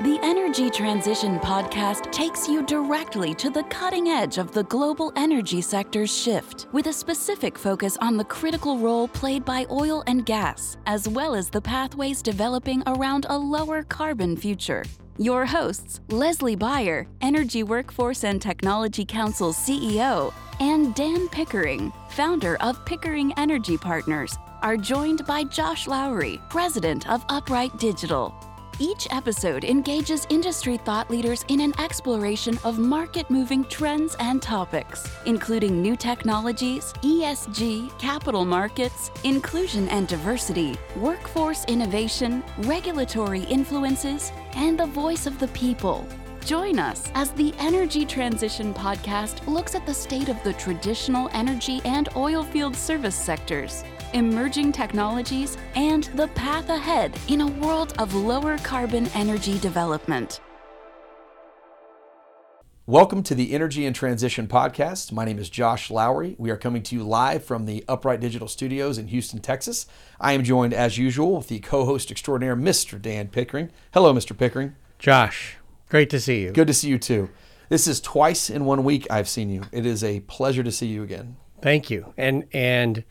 [0.00, 5.60] The Energy Transition Podcast takes you directly to the cutting edge of the global energy
[5.60, 10.76] sector's shift, with a specific focus on the critical role played by oil and gas,
[10.86, 14.84] as well as the pathways developing around a lower carbon future.
[15.18, 22.86] Your hosts, Leslie Beyer, Energy Workforce and Technology Council CEO, and Dan Pickering, founder of
[22.86, 28.32] Pickering Energy Partners, are joined by Josh Lowrey, president of Upright Digital.
[28.80, 35.04] Each episode engages industry thought leaders in an exploration of market moving trends and topics,
[35.26, 44.86] including new technologies, ESG, capital markets, inclusion and diversity, workforce innovation, regulatory influences, and the
[44.86, 46.06] voice of the people.
[46.44, 51.82] Join us as the Energy Transition Podcast looks at the state of the traditional energy
[51.84, 58.14] and oil field service sectors emerging technologies, and the path ahead in a world of
[58.14, 60.40] lower carbon energy development.
[62.88, 65.12] Welcome to the Energy in Transition Podcast.
[65.12, 66.34] My name is Josh Lowrey.
[66.38, 69.86] We are coming to you live from the Upright Digital Studios in Houston, Texas.
[70.18, 72.98] I am joined, as usual, with the co host extraordinaire, Mr.
[72.98, 73.70] Dan Pickering.
[73.92, 74.34] Hello, Mr.
[74.34, 74.74] Pickering.
[74.98, 75.58] Josh,
[75.90, 76.52] great to see you.
[76.52, 77.28] Good to see you too.
[77.68, 79.64] This is twice in one week I've seen you.
[79.70, 81.36] It is a pleasure to see you again.
[81.60, 82.14] Thank you.
[82.16, 83.04] And and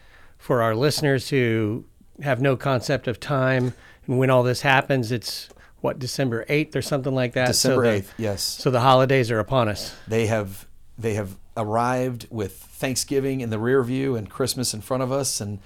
[0.48, 1.84] for our listeners who
[2.24, 3.74] have no concept of time
[4.06, 5.50] and when all this happens, it's
[5.82, 7.48] what December eighth or something like that.
[7.48, 8.42] December so eighth, yes.
[8.44, 9.94] So the holidays are upon us.
[10.08, 10.66] They have
[10.98, 15.42] they have arrived with Thanksgiving in the rear view and Christmas in front of us,
[15.42, 15.60] and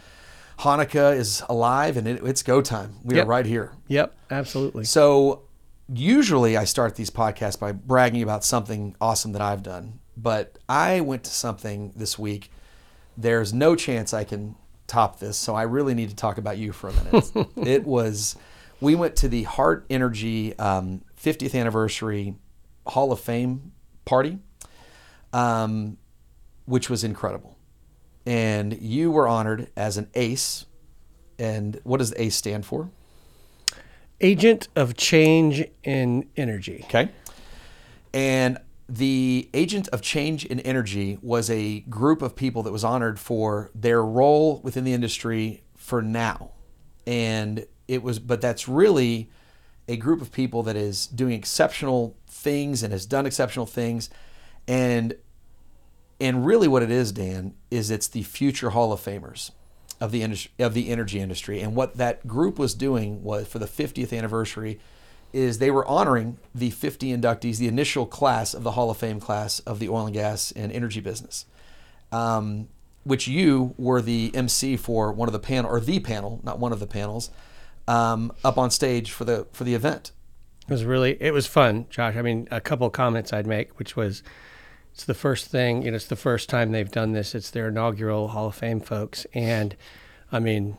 [0.60, 2.96] Hanukkah is alive, and it, it's go time.
[3.04, 3.26] We Yep.
[3.26, 3.74] are right here.
[3.88, 4.86] Yep, absolutely.
[4.86, 5.44] So
[5.94, 11.02] usually I start these podcasts by bragging about something awesome that I've done, but I
[11.02, 12.52] went to something this week.
[13.16, 14.56] There's no chance I can
[14.92, 17.48] top this, so I really need to talk about you for a minute.
[17.68, 18.36] it was
[18.82, 22.36] we went to the Hart Energy um, 50th anniversary
[22.86, 23.72] Hall of Fame
[24.04, 24.40] party,
[25.32, 25.98] um,
[26.66, 27.58] which was incredible,
[28.26, 30.66] and you were honored as an ace.
[31.40, 32.92] And what does the ACE stand for?
[34.20, 36.86] Agent of change in energy.
[36.86, 37.10] Okay.
[38.14, 38.60] And
[38.92, 43.72] the agent of change in energy was a group of people that was honored for
[43.74, 46.52] their role within the industry for now.
[47.08, 49.30] And it was, but that's really
[49.88, 54.10] a group of people that is doing exceptional things and has done exceptional things.
[54.68, 55.16] And
[56.20, 59.52] and really what it is, Dan, is it's the future Hall of Famers
[60.02, 61.62] of the industry, of the energy industry.
[61.62, 64.80] And what that group was doing was for the 50th anniversary
[65.34, 69.20] is they were honoring the 50 inductees, the initial class of the Hall of Fame
[69.20, 71.46] class of the oil and gas and energy business.
[72.12, 72.68] Um,
[73.04, 76.72] which you were the MC for one of the panel or the panel, not one
[76.72, 77.32] of the panels,
[77.88, 80.12] um, up on stage for the for the event.
[80.68, 82.16] It was really it was fun, Josh.
[82.16, 84.22] I mean, a couple comments I'd make, which was
[84.94, 87.34] it's the first thing, you know, it's the first time they've done this.
[87.34, 89.26] It's their inaugural Hall of Fame folks.
[89.34, 89.76] And
[90.32, 90.78] I mean,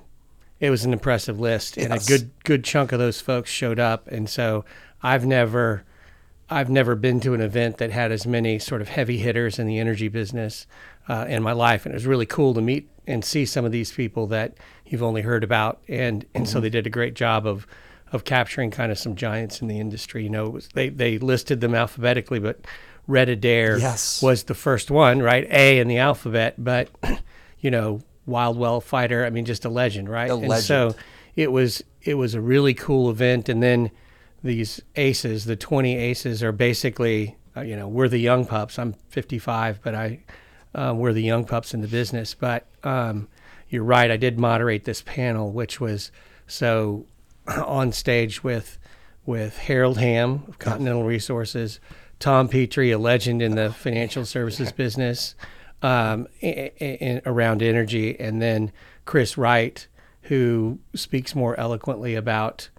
[0.63, 4.07] it was an impressive list and a good good chunk of those folks showed up.
[4.07, 4.65] And so
[5.03, 5.83] I've never
[6.49, 9.67] I've never been to an event that had as many sort of heavy hitters in
[9.67, 10.67] the energy business
[11.09, 13.73] uh, in my life, and it was really cool to meet and see some of
[13.73, 14.57] these people that
[14.87, 17.67] you've only heard about, and and so they did a great job of
[18.13, 20.23] of capturing kind of some giants in the industry.
[20.23, 22.61] You know, was, they they listed them alphabetically, but
[23.09, 24.23] Red Adair Yes.
[24.23, 25.45] was the first one, right?
[25.51, 26.89] A in the alphabet, but
[27.59, 29.25] you know, Wild Well Fighter.
[29.25, 30.31] I mean, just a legend, right?
[30.31, 30.95] A and so
[31.37, 33.91] it was it was a really cool event, and then
[34.43, 38.79] these aces, the 20 aces, are basically, uh, you know, we're the young pups.
[38.79, 40.21] I'm 55, but I,
[40.75, 42.35] um, we're the young pups in the business.
[42.35, 43.29] But um,
[43.69, 44.11] you're right.
[44.11, 46.11] I did moderate this panel, which was
[46.47, 47.07] so
[47.47, 48.79] on stage with
[49.25, 51.79] with Harold Hamm of Continental Resources,
[52.19, 55.37] Tom Petrie, a legend in the financial services business,
[55.83, 58.73] um, a- a- around energy, and then
[59.05, 59.87] Chris Wright,
[60.23, 62.71] who speaks more eloquently about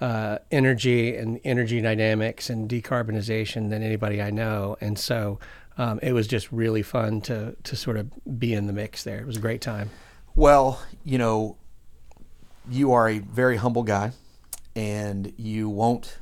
[0.00, 4.76] uh, energy and energy dynamics and decarbonization than anybody I know.
[4.80, 5.38] And so
[5.78, 9.18] um, it was just really fun to to sort of be in the mix there.
[9.18, 9.90] It was a great time.
[10.36, 11.56] Well, you know,
[12.70, 14.12] you are a very humble guy,
[14.76, 16.18] and you won't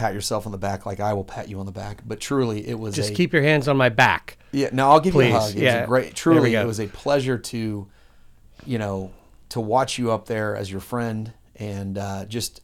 [0.00, 2.02] pat yourself on the back like I will pat you on the back.
[2.06, 4.38] But truly, it was Just a, keep your hands on my back.
[4.50, 5.50] Yeah, no, I'll give you a hug.
[5.50, 5.84] It was yeah.
[5.84, 6.14] a great.
[6.14, 7.86] Truly, it was a pleasure to,
[8.64, 9.12] you know,
[9.50, 12.62] to watch you up there as your friend, and uh, just,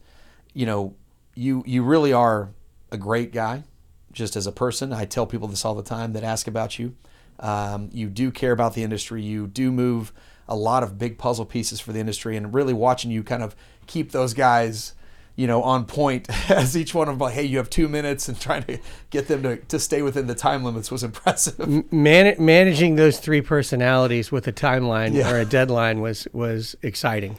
[0.53, 0.95] you know,
[1.35, 2.49] you you really are
[2.91, 3.63] a great guy,
[4.11, 4.91] just as a person.
[4.91, 6.95] I tell people this all the time that ask about you.
[7.39, 9.21] Um, you do care about the industry.
[9.21, 10.11] You do move
[10.47, 13.55] a lot of big puzzle pieces for the industry, and really watching you kind of
[13.85, 14.93] keep those guys,
[15.37, 18.27] you know, on point as each one of them like, hey, you have two minutes
[18.27, 18.77] and trying to
[19.11, 21.57] get them to, to stay within the time limits was impressive.
[21.93, 25.31] Man- managing those three personalities with a timeline Yeah.
[25.31, 27.37] or a deadline was was exciting,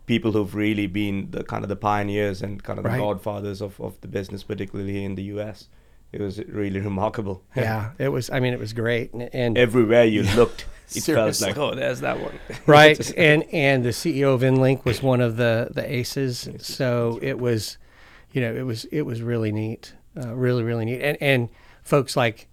[0.05, 3.79] people who've really been the kind of the pioneers and kind of the godfathers of,
[3.81, 5.67] of the business, particularly in the U.S.
[6.11, 7.43] It was really remarkable.
[7.55, 8.29] Yeah, it was.
[8.29, 12.01] I mean, it was great, and, and Everywhere you looked, it felt like, oh, there's
[12.01, 12.39] that one.
[12.67, 16.49] right, and and the CEO of EnLink was one of the the aces.
[16.59, 17.77] So it was,
[18.31, 21.49] you know, it was it was really neat, uh, really really neat, and and
[21.83, 22.47] folks like,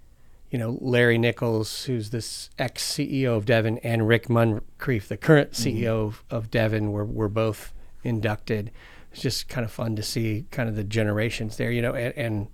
[0.53, 5.53] you know, Larry Nichols, who's this ex CEO of Devon, and Rick Muncrief, the current
[5.53, 5.79] mm-hmm.
[5.79, 7.73] CEO of, of Devon, were were both
[8.05, 8.71] inducted.
[9.11, 12.15] It's just kind of fun to see kind of the generations there, you know, and,
[12.19, 12.49] and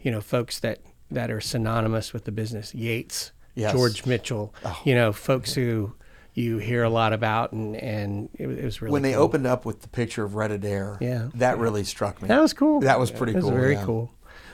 [0.00, 3.74] you know, folks that that are synonymous with the business, Yates, Yes.
[3.74, 4.80] George Mitchell, oh.
[4.82, 5.92] you know, folks who
[6.32, 9.24] you hear a lot about, and and it, was- it was really when they cool.
[9.24, 11.28] opened up with the picture of Red Adair, Yeah.
[11.34, 12.28] that really struck me.
[12.28, 12.80] That was cool.
[12.80, 13.84] That was pretty was cool, very yeah.
[13.84, 14.10] cool.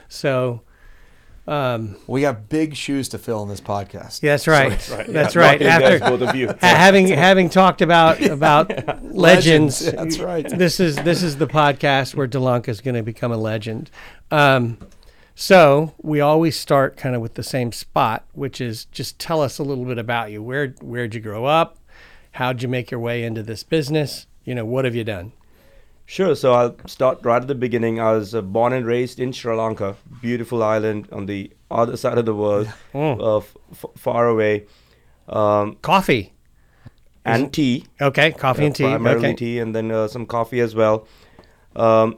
[0.09, 0.63] So,
[1.49, 4.23] um, We have big shoes to fill in this podcast.
[4.23, 4.89] yeah, that's right.
[4.91, 5.41] Right, That's yeah.
[5.41, 5.61] right.
[5.61, 6.55] Not you guys, After both of you.
[6.61, 8.69] having having talked about about
[9.05, 10.49] legends, Legends, that's right.
[10.49, 13.91] This is this is the podcast where Dilanka is going to become a legend.
[14.31, 14.79] Um,
[15.35, 19.59] so we always start kind of with the same spot, which is just tell us
[19.59, 20.43] a little bit about you.
[20.43, 21.79] Where where'd you grow up?
[22.33, 24.27] How'd you make your way into this business?
[24.45, 25.33] You know, what have you done?
[26.11, 26.35] Sure.
[26.35, 28.01] So I'll start right at the beginning.
[28.01, 32.17] I was uh, born and raised in Sri Lanka, beautiful island on the other side
[32.17, 33.21] of the world, Mm.
[33.31, 33.37] uh,
[33.73, 34.65] f- far away.
[35.29, 36.33] Um, Coffee.
[37.27, 38.85] and tea, Okay, coffee uh, and tea.
[38.85, 39.35] primarily Okay.
[39.37, 41.07] tea, and then uh, some coffee as well.
[41.77, 42.17] Um,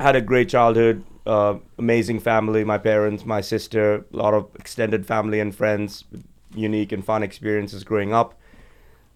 [0.00, 2.64] had a great childhood, uh, amazing family.
[2.64, 6.02] My parents, my sister, a lot of extended family and friends,
[6.52, 8.34] unique and fun experiences growing up.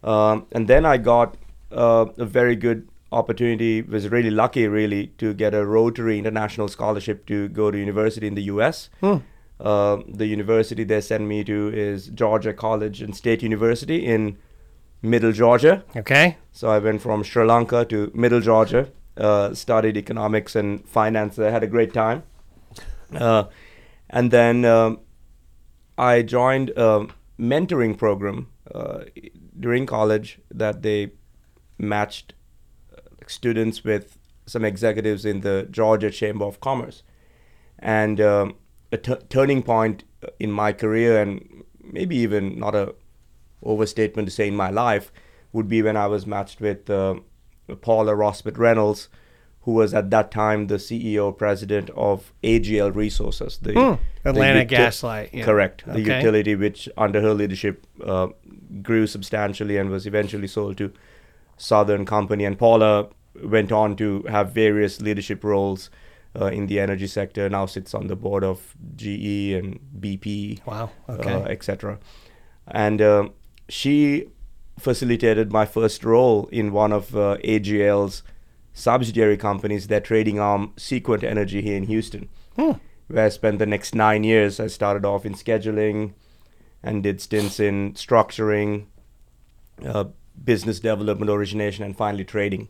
[0.05, 1.35] Um, and then I got
[1.73, 3.83] uh, a very good opportunity.
[3.83, 8.35] Was really lucky, really, to get a Rotary International Scholarship to go to university in
[8.35, 8.91] the U.S.
[9.61, 14.39] Uh, the university they sent me to is Georgia College and State University in
[15.03, 15.85] Middle Georgia.
[15.97, 16.37] Okay.
[16.53, 21.37] So I went from Sri Lanka to Middle Georgia, uh, studied economics and finance.
[21.37, 22.23] there, had a great time.
[23.15, 23.45] Uh,
[24.11, 25.01] and then um,
[25.97, 27.07] I joined a
[27.39, 29.05] mentoring program uh,
[29.59, 31.12] during college that they
[31.79, 32.35] matched
[33.30, 37.02] students with some executives in the Georgia Chamber of Commerce.
[37.78, 38.56] And um,
[38.90, 40.04] a t- turning point
[40.40, 42.94] in my career, and maybe even not a
[43.62, 45.12] overstatement to say in my life,
[45.52, 47.16] would be when I was matched with uh,
[47.80, 49.08] Paula Rosput Reynolds,
[49.62, 54.75] who was at that time the CEO president of AGL Resources, the, the Atlanta uti-
[54.76, 55.30] Gaslight.
[55.35, 55.44] yeah.
[55.44, 56.16] Correct, the Okay.
[56.16, 58.28] utility which under her leadership uh,
[58.82, 60.92] grew substantially and was eventually sold to
[61.58, 62.44] Southern Company.
[62.44, 63.08] And Paula
[63.42, 65.90] went on to have various leadership roles
[66.40, 67.49] uh, in the energy sector.
[67.49, 70.90] Now sits on the board of GE and BP Wow.
[71.09, 71.33] Okay.
[71.33, 71.99] uh, etc.
[72.66, 73.33] And um
[73.68, 74.28] she
[74.78, 78.23] facilitated my first role in one of uh, AGL's
[78.73, 82.28] subsidiary companies, their trading arm, Sequent Energy here in Houston,
[83.09, 84.61] where I spent the next nine years.
[84.61, 86.12] I started off in scheduling
[86.83, 88.87] and did stints in structuring,
[89.85, 90.04] uh,
[90.45, 92.68] business development, origination, and finally trading.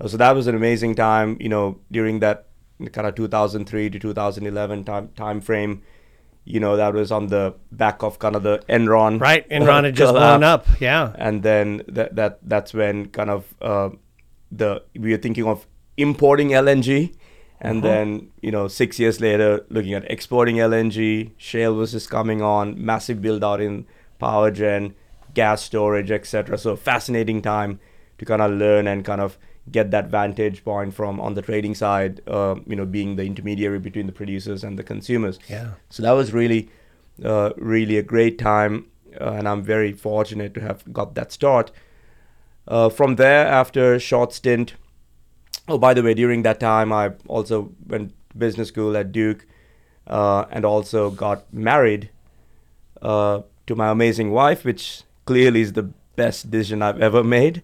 [0.00, 2.46] Uh, so that was an amazing time, you know, during that
[2.92, 5.82] kind of 2003 to 2011 time time frame.
[6.44, 9.20] You know, that was on the back of kind of the Enron.
[9.20, 9.46] right.
[9.50, 10.66] Enron had just blown up.
[10.80, 11.12] Yeah.
[11.16, 13.90] And then that, that that's when kind of uh,
[14.50, 15.66] the we were thinking of
[15.98, 17.14] importing LNG,
[17.60, 22.40] And then, you know, six years later, looking at exporting LNG, shale was just coming
[22.40, 23.84] on, massive build out in
[24.20, 24.94] power gen,
[25.34, 26.56] gas storage, etc.
[26.56, 27.80] So fascinating time
[28.18, 29.36] to kind of learn and kind of
[29.70, 33.78] get that vantage point from on the trading side, uh, you know, being the intermediary
[33.78, 35.38] between the producers and the consumers.
[35.48, 35.72] Yeah.
[35.90, 36.68] So that was really,
[37.24, 38.86] uh, really a great time,
[39.20, 41.70] uh, and I'm very fortunate to have got that start.
[42.66, 44.74] Uh, from there, after a short stint,
[45.68, 49.46] oh, by the way, during that time, I also went to business school at Duke,
[50.06, 52.10] uh, and also got married
[53.02, 57.62] uh, to my amazing wife, which clearly is the best decision I've ever made.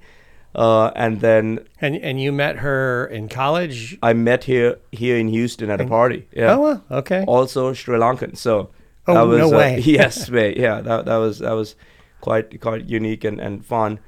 [0.55, 3.99] Uh, and then And and you met her in college?
[4.03, 6.29] I met here here in Houston at a party.
[6.33, 6.55] Yeah.
[6.55, 7.25] Oh, well, okay.
[7.27, 8.37] Also Sri Lankan.
[8.37, 8.71] So
[9.07, 9.79] Oh, that was, no uh, way.
[9.85, 10.57] yes, way.
[10.57, 11.77] Yeah, that, that was that was
[12.21, 13.99] quite quite unique and, and fun.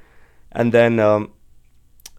[0.51, 1.31] And then um,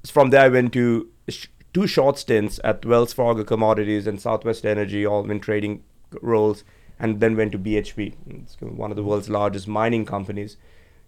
[0.06, 4.64] from there I went to sh- two short stints at Wells Fargo Commodities and Southwest
[4.64, 5.82] Energy, all in trading
[6.22, 6.64] roles,
[7.00, 8.14] and then went to BHP.
[8.42, 10.56] It's one of the world's largest mining companies.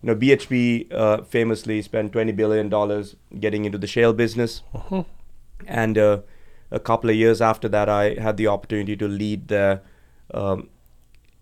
[0.02, 4.62] You know, BHP uh, famously spent twenty billion dollars getting into the shale business,
[5.66, 6.20] and uh,
[6.70, 9.82] a couple of years after that, I had the opportunity to lead the
[10.32, 10.68] um,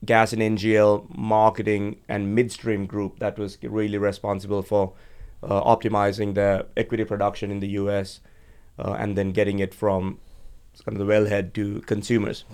[0.05, 4.93] gas and NGL marketing and midstream group that was really responsible for
[5.43, 8.21] uh, optimizing the equity production in the U.S.
[8.79, 10.19] Uh, and then getting it from
[10.85, 12.45] kind of the wellhead to consumers.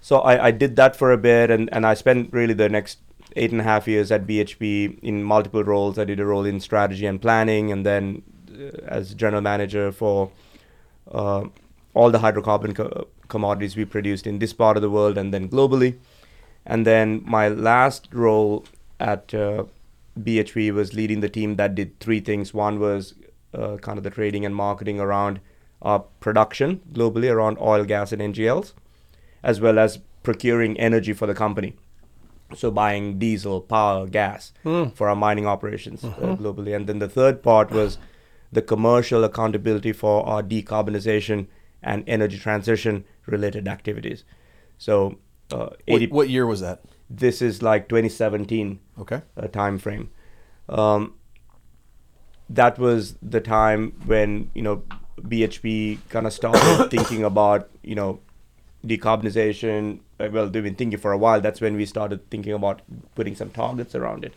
[0.00, 2.98] So I, I did that for a bit, and, and I spent really the next
[3.36, 5.98] eight and a half years at BHP in multiple roles.
[5.98, 8.22] I did a role in strategy and planning, and then
[8.52, 10.30] uh, as general manager for
[11.10, 11.44] uh,
[11.94, 15.48] all the hydrocarbon co- commodities we produced in this part of the world and then
[15.48, 15.96] globally.
[16.66, 18.64] And then my last role
[18.98, 19.64] at uh,
[20.18, 22.52] BHP was leading the team that did three things.
[22.52, 23.14] One was
[23.54, 25.40] uh, kind of the trading and marketing around
[25.82, 28.74] our production globally around oil, gas, and NGLs,
[29.42, 31.74] as well as procuring energy for the company.
[32.54, 34.52] So buying diesel, power, gas
[34.94, 36.08] for our mining operations uh,
[36.40, 36.74] globally.
[36.74, 37.98] And then the third part was
[38.52, 41.46] the commercial accountability for our decarbonization
[41.82, 44.24] and energy transition related activities.
[44.78, 45.18] So
[45.52, 46.82] uh, 80, What, what year was that?
[47.08, 49.22] this is like 2017 Okay.
[49.36, 50.10] uh, time frame.
[50.68, 51.14] Um,
[52.48, 54.82] that was the time when you know
[55.20, 58.20] BHP kind of started thinking about you know
[58.86, 60.00] decarbonization.
[60.20, 61.40] Uh, well, they've been thinking for a while.
[61.40, 62.82] That's when we started thinking about
[63.14, 64.34] putting some targets around it.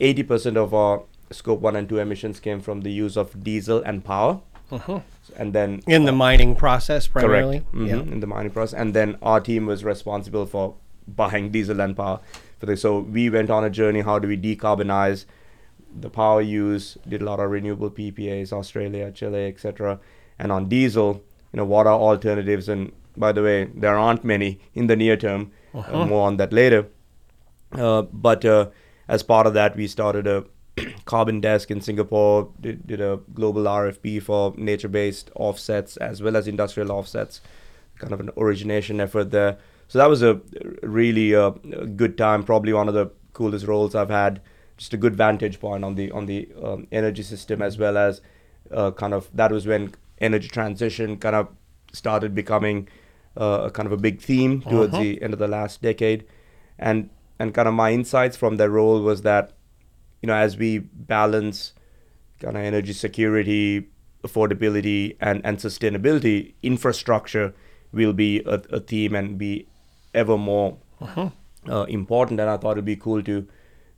[0.00, 3.82] Eighty percent of our scope one and two emissions came from the use of diesel
[3.84, 4.40] and power,
[5.36, 7.60] and then In the mining process primarily?
[7.60, 7.74] Correct.
[7.74, 8.12] Mhm, Yeah.
[8.12, 10.74] In the mining process, and then our team was responsible for
[11.08, 12.20] buying diesel and power
[12.58, 12.82] for this.
[12.82, 14.00] So we went on a journey.
[14.02, 15.24] How do we decarbonize
[15.98, 16.98] the power use?
[17.08, 19.98] Did a lot of renewable PPAs, Australia, Chile, etc.
[20.38, 22.68] And on diesel, you know, what are alternatives?
[22.68, 25.52] And by the way, there aren't many in the near term.
[25.76, 26.88] Uh, more on that later.
[27.72, 28.70] Uh, but uh,
[29.08, 30.44] as part of that, we started a
[31.04, 36.36] carbon desk in Singapore, did, did a global RFP for nature based offsets as well
[36.36, 37.40] as industrial offsets,
[37.98, 39.58] kind of an origination effort there.
[39.88, 40.40] So that was a
[40.82, 44.40] really uh, a good time, probably one of the coolest roles I've had.
[44.76, 48.20] Just a good vantage point on the on the um, energy system as well as
[48.70, 51.48] uh, kind of that was when energy transition kind of
[51.92, 52.88] started becoming
[53.36, 56.24] uh, a kind of a big theme towards the end of the last decade,
[56.78, 59.52] and and kind of my insights from that role was that
[60.22, 61.72] you know as we balance
[62.40, 63.88] kind of energy security,
[64.22, 67.54] affordability, and and sustainability, infrastructure
[67.92, 69.66] will be a, a theme and be
[70.14, 70.76] ever more
[71.68, 72.40] uh, important.
[72.40, 73.46] And I thought it'd be cool to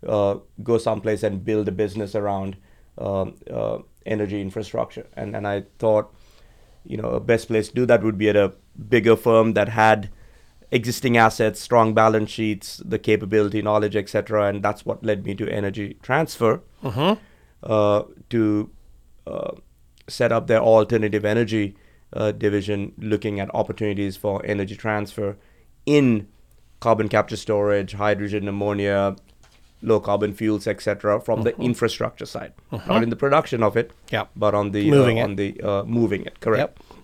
[0.06, 2.56] uh, go someplace and build a business around
[2.98, 5.06] um, uh, energy infrastructure.
[5.14, 6.12] And and I thought,
[6.84, 8.52] you know, a best place to do that would be at a
[8.88, 10.10] bigger firm that had
[10.70, 14.46] existing assets, strong balance sheets, the capability, knowledge, etc.
[14.48, 16.60] And that's what led me to Energy Transfer
[17.62, 18.70] uh, to
[19.26, 19.52] uh,
[20.08, 21.76] set up their alternative energy
[22.12, 25.36] uh, division, looking at opportunities for energy transfer
[25.84, 26.28] in
[26.80, 29.16] carbon capture storage, hydrogen, ammonia,
[29.82, 31.20] low carbon fuels, etc.
[31.20, 32.52] From the infrastructure side,
[32.86, 34.30] not in the production of it, Yep.
[34.36, 35.24] but on the Moving uh, it.
[35.24, 36.40] on the uh, moving it.
[36.40, 36.97] Correct Yep.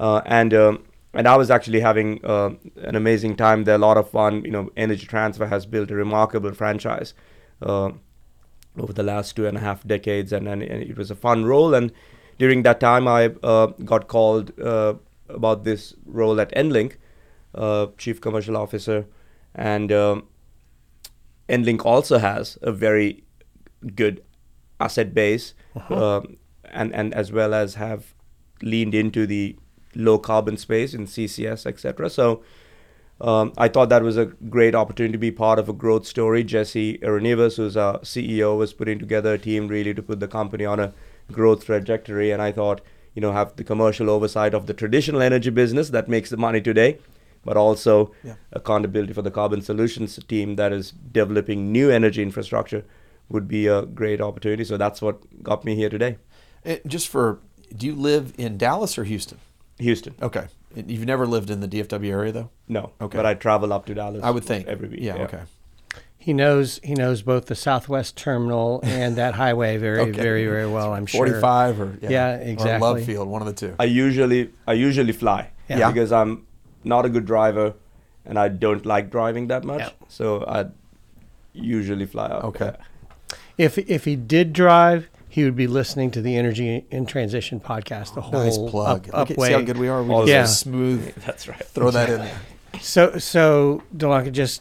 [0.00, 3.74] Uh, and um, and I was actually having uh, an amazing time there.
[3.74, 4.42] A lot of fun.
[4.44, 7.12] You know, Energy Transfer has built a remarkable franchise
[7.60, 7.90] uh,
[8.78, 11.44] over the last two and a half decades, and, and, and it was a fun
[11.44, 11.74] role.
[11.74, 11.92] And
[12.38, 14.94] during that time, I uh, got called uh,
[15.28, 16.96] about this role at EnLink,
[17.54, 19.06] uh, Chief Commercial Officer,
[19.54, 20.28] and um,
[21.50, 23.24] EnLink also has a very
[23.94, 24.24] good
[24.78, 25.52] asset base,
[25.90, 28.14] um, and and as well as have
[28.62, 29.56] leaned into the
[29.94, 32.08] low carbon space in CCS, etc.
[32.10, 32.42] So
[33.20, 36.42] um, I thought that was a great opportunity to be part of a growth story.
[36.42, 40.64] Jesse Arenivas, who's our CEO, was putting together a team really to put the company
[40.64, 40.92] on a
[41.30, 42.30] growth trajectory.
[42.30, 42.80] And I thought,
[43.14, 46.60] you know, have the commercial oversight of the traditional energy business that makes the money
[46.60, 46.98] today,
[47.44, 48.34] but also Yeah.
[48.52, 52.84] accountability for the carbon solutions team that is developing new energy infrastructure
[53.28, 54.64] would be a great opportunity.
[54.64, 56.16] So that's what got me here today.
[56.64, 57.38] Eh, just for,
[57.76, 59.38] do you live in Dallas or Houston?
[59.80, 60.14] Houston.
[60.22, 60.46] Okay.
[60.74, 62.50] You've never lived in the DFW area though.
[62.68, 62.92] No.
[63.00, 63.16] Okay.
[63.16, 64.22] But I travel up to Dallas.
[64.22, 65.00] I would think every week.
[65.02, 65.16] Yeah.
[65.24, 65.40] Okay.
[66.16, 70.12] He knows he knows both the Southwest Terminal and that highway very Okay.
[70.22, 70.92] very very well.
[70.92, 71.26] I'm sure.
[71.26, 72.78] Forty-five or Yeah, Or exactly.
[72.88, 73.74] Love Field, one of the two.
[73.80, 75.50] I usually I usually fly.
[75.68, 75.90] Yeah.
[75.90, 76.46] Because I'm
[76.84, 77.74] not a good driver
[78.26, 79.80] and I don't like driving that much.
[79.80, 79.90] Yeah.
[80.08, 80.66] So I
[81.52, 82.44] usually fly out.
[82.44, 82.72] Okay.
[83.58, 88.14] If if he did drive, he would be listening to the Energy in Transition podcast.
[88.14, 89.08] The whole Nice plug.
[89.14, 89.46] Up, Look at- upway.
[89.46, 90.02] see how good we are.
[90.02, 90.44] We All just Yeah.
[90.44, 91.14] smooth.
[91.26, 91.64] That's right.
[91.64, 92.40] Throw that in there.
[92.80, 94.60] So so Dilanka, just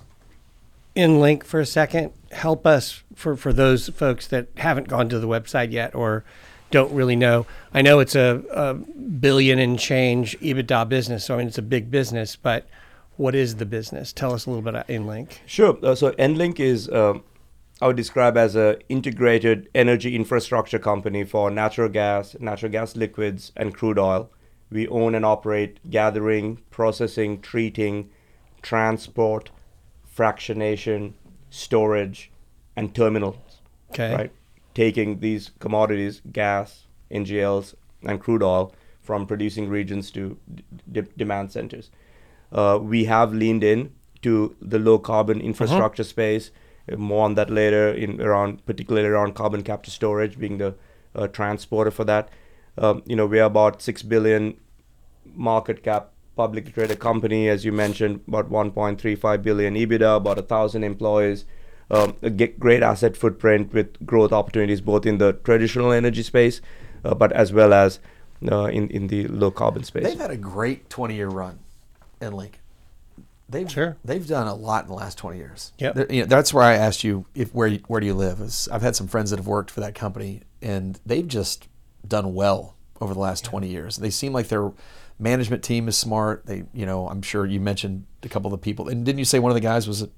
[0.96, 2.12] EnLink for a second.
[2.32, 6.24] Help us for for those folks that haven't gone to the website yet or
[6.72, 7.46] don't really know.
[7.74, 11.64] I know it's a, a billion and change EBITDA business, so I mean it's a
[11.64, 12.68] big business, but
[13.18, 14.14] what is the business?
[14.14, 15.40] Tell us a little bit about EnLink.
[15.46, 15.78] Sure.
[15.84, 17.24] Uh, so EnLink is, um,
[17.82, 23.52] I would describe as a integrated energy infrastructure company for natural gas, natural gas liquids,
[23.56, 24.30] and crude oil.
[24.70, 28.10] We own and operate gathering, processing, treating,
[28.62, 29.50] transport,
[30.16, 31.14] fractionation,
[31.50, 32.32] storage,
[32.76, 33.62] and terminals.
[33.92, 34.14] Okay.
[34.14, 34.32] Right,
[34.74, 40.38] taking these commodities, gas, NGLs, and crude oil from producing regions to
[41.18, 41.90] demand centers.
[42.52, 46.52] Uh, we have leaned in to the low carbon infrastructure space.
[46.98, 50.76] More on that later, in around particularly around carbon capture storage being the
[51.16, 52.30] uh, transporter for that.
[52.78, 54.58] Um, you know, we are about six billion
[55.36, 60.84] market cap publicly traded company, as you mentioned, about 1.35 billion EBITDA, about a thousand
[60.84, 61.46] employees.
[61.92, 66.62] Um, a great asset footprint with growth opportunities both in the traditional energy space,
[67.04, 68.00] uh, but as well as
[68.50, 70.04] uh, in in the low carbon space.
[70.04, 71.60] They've had a great 20 year run
[72.22, 72.59] EnLink.
[73.50, 73.98] They've Sure.
[74.06, 75.74] they've done a lot in the last 20 years.
[75.80, 76.12] Yep.
[76.12, 78.40] You know, that's where I asked you if where where do you live?
[78.40, 81.68] Is I've had some friends that have worked for that company and they've just
[82.08, 83.98] done well over the last 20 years.
[83.98, 84.72] They seem like their
[85.18, 86.46] management team is smart.
[86.46, 88.88] They, you know, I'm sure you mentioned a couple of the people.
[88.90, 90.10] And didn't you say one of the guys was a,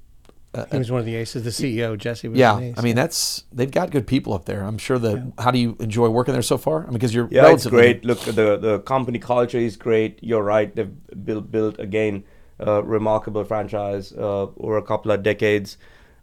[0.54, 2.28] a, He was one of the aces, the CEO, Jesse.
[2.28, 2.76] Was yeah, ace.
[2.78, 4.63] I mean that's they've got good people up there.
[4.63, 5.34] I'm sure that.
[5.39, 6.82] How do you enjoy working there so far?
[6.82, 8.04] I mean, because you're Yeah, it's great.
[8.04, 10.20] Look, the the company culture is great.
[10.22, 10.76] You're right.
[10.76, 10.94] They've
[11.26, 12.24] built built again
[12.62, 15.78] a remarkable franchise uh, over a couple of decades.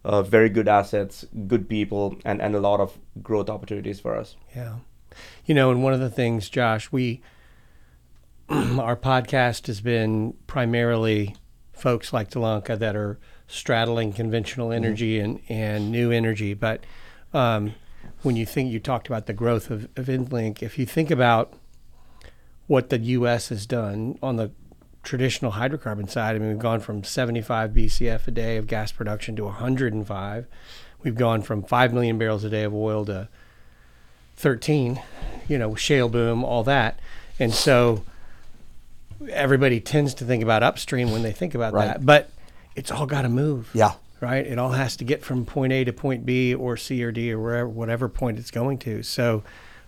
[0.05, 4.37] Uh, very good assets, good people, and, and a lot of growth opportunities for us.
[4.55, 4.77] Yeah.
[5.45, 7.21] You know, and one of the things, Josh, we
[8.49, 11.35] our podcast has been primarily
[11.73, 16.55] folks like Dilanka that are straddling conventional energy and, and new energy.
[16.55, 16.85] But
[17.35, 17.75] um,
[18.23, 21.53] when you think you talked about the growth of, of EnLink, if you think about
[22.67, 23.49] what the U.S.
[23.49, 24.51] has done on the
[25.03, 29.37] traditional hydrocarbon side, I mean, we've gone from 75 BCF a day of gas production
[29.37, 30.47] to 105.
[31.03, 33.29] We've gone from 5 million barrels a day of oil to
[34.37, 35.01] 13,
[35.49, 36.99] you know, shale boom, all that.
[37.39, 38.05] And so
[39.31, 41.87] everybody tends to think about upstream when they think about Right.
[41.87, 42.07] that.
[42.07, 42.31] But
[42.77, 43.71] it's all got to move.
[43.75, 43.93] Yeah.
[44.21, 44.45] Right?
[44.47, 47.33] It all has to get from point A to point B or C or D
[47.33, 49.03] or wherever, whatever point it's going to.
[49.05, 49.45] So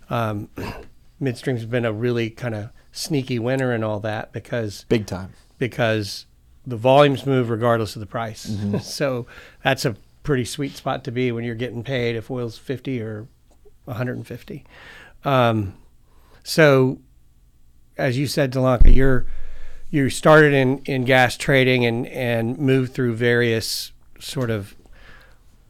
[0.09, 0.49] um,
[1.19, 5.33] midstream's been a really kind of sneaky winner and all that because big time.
[5.57, 6.25] because
[6.65, 8.47] the volumes move regardless of the price.
[8.47, 8.77] Mm-hmm.
[8.79, 9.25] so
[9.63, 13.27] that's a pretty sweet spot to be when you're getting paid if oil's 50 or
[13.85, 14.65] 150.
[15.23, 15.73] Um,
[16.43, 16.99] so
[17.97, 19.25] as you said, Delanca, you're
[19.89, 24.73] you started in, in gas trading and, and moved through various sort of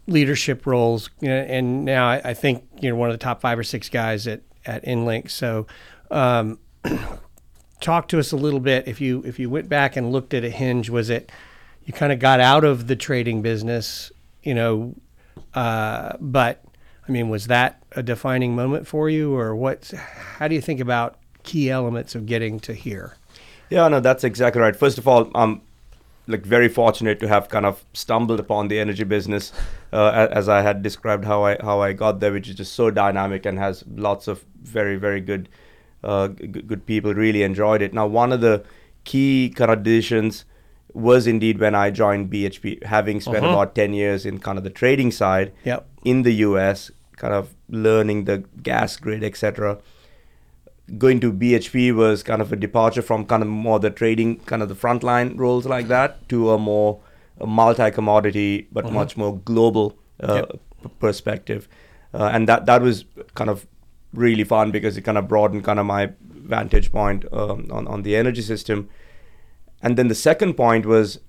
[0.06, 3.58] leadership roles, you know, and now I, I think you're one of the top five
[3.58, 5.30] or six guys at at EnLink.
[5.32, 5.66] So,
[6.12, 6.60] um,
[7.82, 8.88] talk to us a little bit.
[8.88, 11.32] If you if you went back and looked at a hinge, was it
[11.86, 14.12] you kind of got out of the trading business,
[14.44, 14.96] you know,
[15.54, 16.64] uh, but
[17.08, 19.92] I mean, was that a defining moment for you, or what?
[20.38, 23.18] How do you think about key elements of getting to here?
[23.70, 24.76] Yeah, no, that's exactly right.
[24.76, 25.62] First of all, I'm
[26.28, 29.52] like very fortunate to have kind of stumbled upon the energy business,
[29.92, 32.92] uh, as I had described how I how I got there, which is just so
[32.92, 35.50] dynamic and has lots of very very good
[36.04, 37.14] uh, g- good people.
[37.14, 37.94] Really enjoyed it.
[37.94, 38.64] Now, one of the
[39.04, 40.46] key kind of decisions
[40.94, 44.70] was indeed when I joined BHP, having spent about ten years in kind of the
[44.70, 45.88] trading side Yep.
[46.04, 49.78] in the US, kind of learning the gas grid, etc.
[50.98, 54.62] going to BHP was kind of a departure from kind of more the trading, kind
[54.62, 57.00] of the frontline roles like that, to a more
[57.66, 58.96] multi-commodity but Mm-hmm.
[58.96, 60.52] much more global uh, Yep.
[60.84, 61.68] p- perspective,
[62.14, 63.66] uh, and that that was kind of
[64.14, 68.04] really fun because it kind of broadened kind of my vantage point um, on on
[68.04, 68.90] the energy system.
[69.82, 71.20] And then the second point was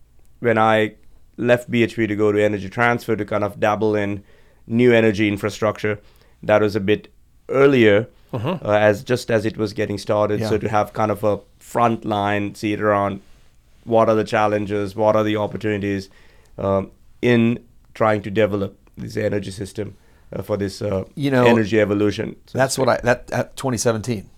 [0.40, 0.94] when I
[1.36, 4.22] left BHP to go to Energy Transfer to kind of dabble in
[4.66, 6.00] new energy infrastructure.
[6.42, 7.12] That was a bit
[7.48, 8.08] earlier,
[8.62, 10.40] uh, as just as it was getting started.
[10.40, 10.48] Yeah.
[10.48, 13.20] So to have kind of a front line seat around
[13.84, 16.08] what are the challenges, what are the opportunities
[16.58, 16.90] um,
[17.20, 17.64] in
[17.94, 19.96] trying to develop this energy system
[20.40, 22.36] for this uh, You know, energy evolution.
[22.46, 24.30] So That's what I that, that 2017.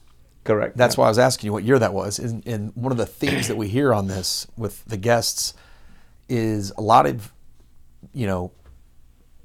[0.42, 0.76] correct.
[0.76, 1.00] That's yeah.
[1.00, 2.18] why I was asking you what year that was.
[2.18, 5.54] And, and one of the themes that we hear on this with the guests
[6.28, 7.32] is a lot of,
[8.12, 8.52] you know,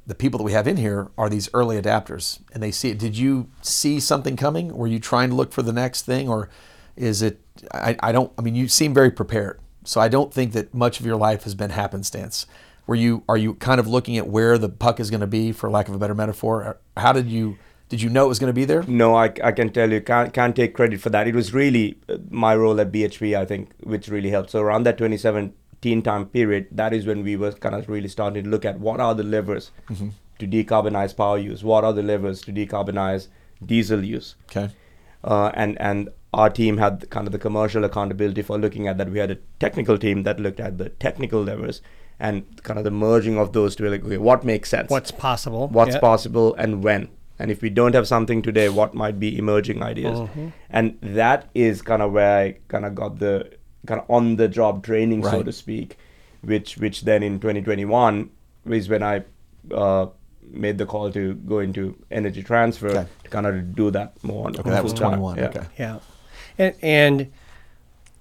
[0.08, 2.98] the people that we have in here are these early adapters and they see it.
[2.98, 4.76] Did you see something coming?
[4.76, 6.50] Were you trying to look for the next thing or
[6.96, 7.40] is it,
[7.72, 9.60] I, I don't, I mean, you seem very prepared.
[9.84, 12.48] So I don't think that much of your life has been happenstance.
[12.90, 15.52] Were you, are you kind of looking at where the puck is going to be
[15.52, 16.80] for lack of a better metaphor?
[16.98, 18.82] How did you, did you know it was going to be there?
[18.88, 21.28] No, I, I can tell you, can't, can't take credit for that.
[21.28, 24.50] It was really uh, my role at BHP, I think, which really helped.
[24.50, 28.44] So around that 2017 time period, that is when we were kind of really starting
[28.44, 29.70] to look at what are the levers
[30.40, 33.28] to decarbonize power use, what are the levers to decarbonize
[33.64, 34.34] diesel use.
[34.50, 34.74] Okay.
[35.24, 39.12] Uh, and and our team had kind of the commercial accountability for looking at that.
[39.12, 41.82] We had a technical team that looked at the technical levers
[42.20, 43.88] and kind of the merging of those two.
[43.90, 44.90] Like, okay, what makes sense?
[44.90, 45.68] What's possible?
[45.70, 46.00] what's Yeah.
[46.02, 47.08] possible and when
[47.42, 50.48] and if we don't have something today what might be emerging ideas Mm-hmm.
[50.70, 53.50] and that is kind of where i kind of got the
[53.88, 55.96] kind of on the job training so to speak
[56.42, 58.30] which which then in 2021
[58.80, 59.24] is when i
[59.74, 60.06] uh,
[60.52, 63.06] made the call to go into energy transfer Okay.
[63.24, 65.38] to kind of do that more on Okay, that was 21.
[65.38, 65.46] Yeah.
[65.48, 65.66] Okay.
[65.78, 66.00] Yeah,
[66.58, 67.32] and and w-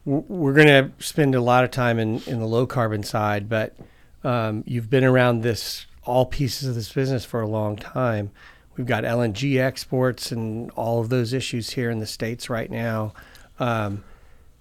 [0.09, 3.77] we're going to spend a lot of time in in the low carbon side, but
[4.25, 8.31] um, you've been around this all pieces of this business for a long time.
[8.77, 13.13] We've got LNG exports and all of those issues here in the states right now.
[13.61, 14.03] Um,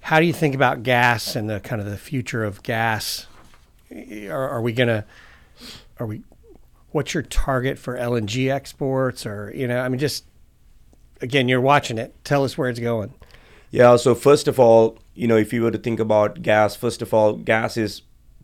[0.02, 3.28] how do you think about gas and the kind of the future of gas?
[3.92, 5.06] Are, are we going to
[5.98, 6.24] are we
[6.92, 10.26] what's your target for LNG exports or you know I mean just
[11.22, 13.14] again you're watching it tell us where it's going
[13.72, 17.02] Yeah, so first of all, you know, if you were to think about gas, first
[17.02, 18.02] of all, gas is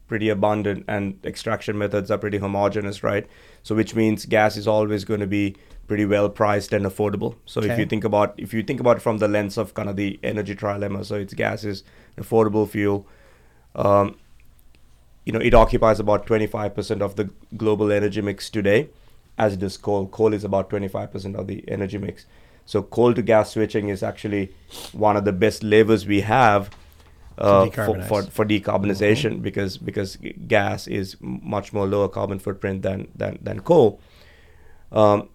[0.08, 3.26] pretty abundant and extraction methods are pretty homogeneous, right?
[3.64, 5.56] So which means gas is always going to be
[5.88, 7.36] pretty well priced and affordable.
[7.46, 9.90] So if you think about if you think about it from the lens of kind
[9.90, 11.84] of the energy trilemma, so it's gas is
[12.18, 13.08] affordable fuel.
[13.76, 14.18] Um,
[15.26, 18.90] you know, it occupies about 25% of the global energy mix today,
[19.38, 20.08] as does coal.
[20.08, 22.26] Coal is about 25% of the energy mix.
[22.66, 24.54] So coal to gas switching is actually
[24.94, 26.70] one of the best levers we have
[27.38, 33.08] uh, for, for, for decarbonization because because gas is much more lower carbon footprint than
[33.16, 34.00] than, than coal.
[34.92, 35.30] Um,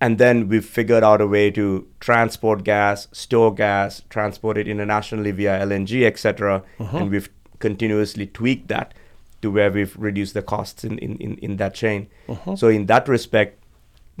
[0.00, 5.30] and then we've figured out a way to transport gas, store gas, transport it internationally
[5.30, 6.62] via LNG, etc.
[7.00, 8.94] And we've continuously tweaked that
[9.42, 12.08] to where we've reduced the costs in, in, in, in that chain.
[12.56, 13.59] So in that respect,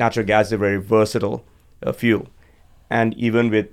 [0.00, 1.44] natural gas is a very versatile
[1.82, 2.26] uh, fuel.
[2.98, 3.68] And even with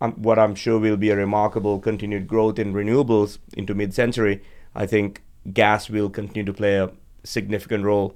[0.00, 4.42] um, what I'm sure will be a remarkable continued growth in renewables into mid-century,
[4.74, 5.22] I think
[5.62, 6.90] gas will continue to play a
[7.22, 8.14] significant role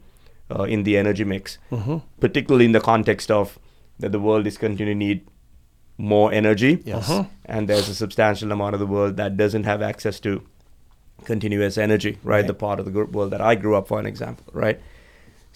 [0.55, 1.59] uh, in the energy mix,
[2.21, 3.59] particularly in the context of
[4.01, 5.27] that the world is continuing to need
[5.99, 7.11] more energy, Yes.
[7.45, 10.43] and there's a substantial amount of the world that doesn't have access to
[11.25, 12.47] continuous energy, right?
[12.47, 14.81] The part of the world that I grew up, for an example, right?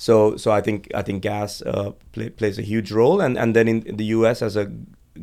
[0.02, 3.54] So, so I think I think gas uh, play, plays a huge role, and and
[3.54, 4.40] then in, the U.S.
[4.40, 4.68] has a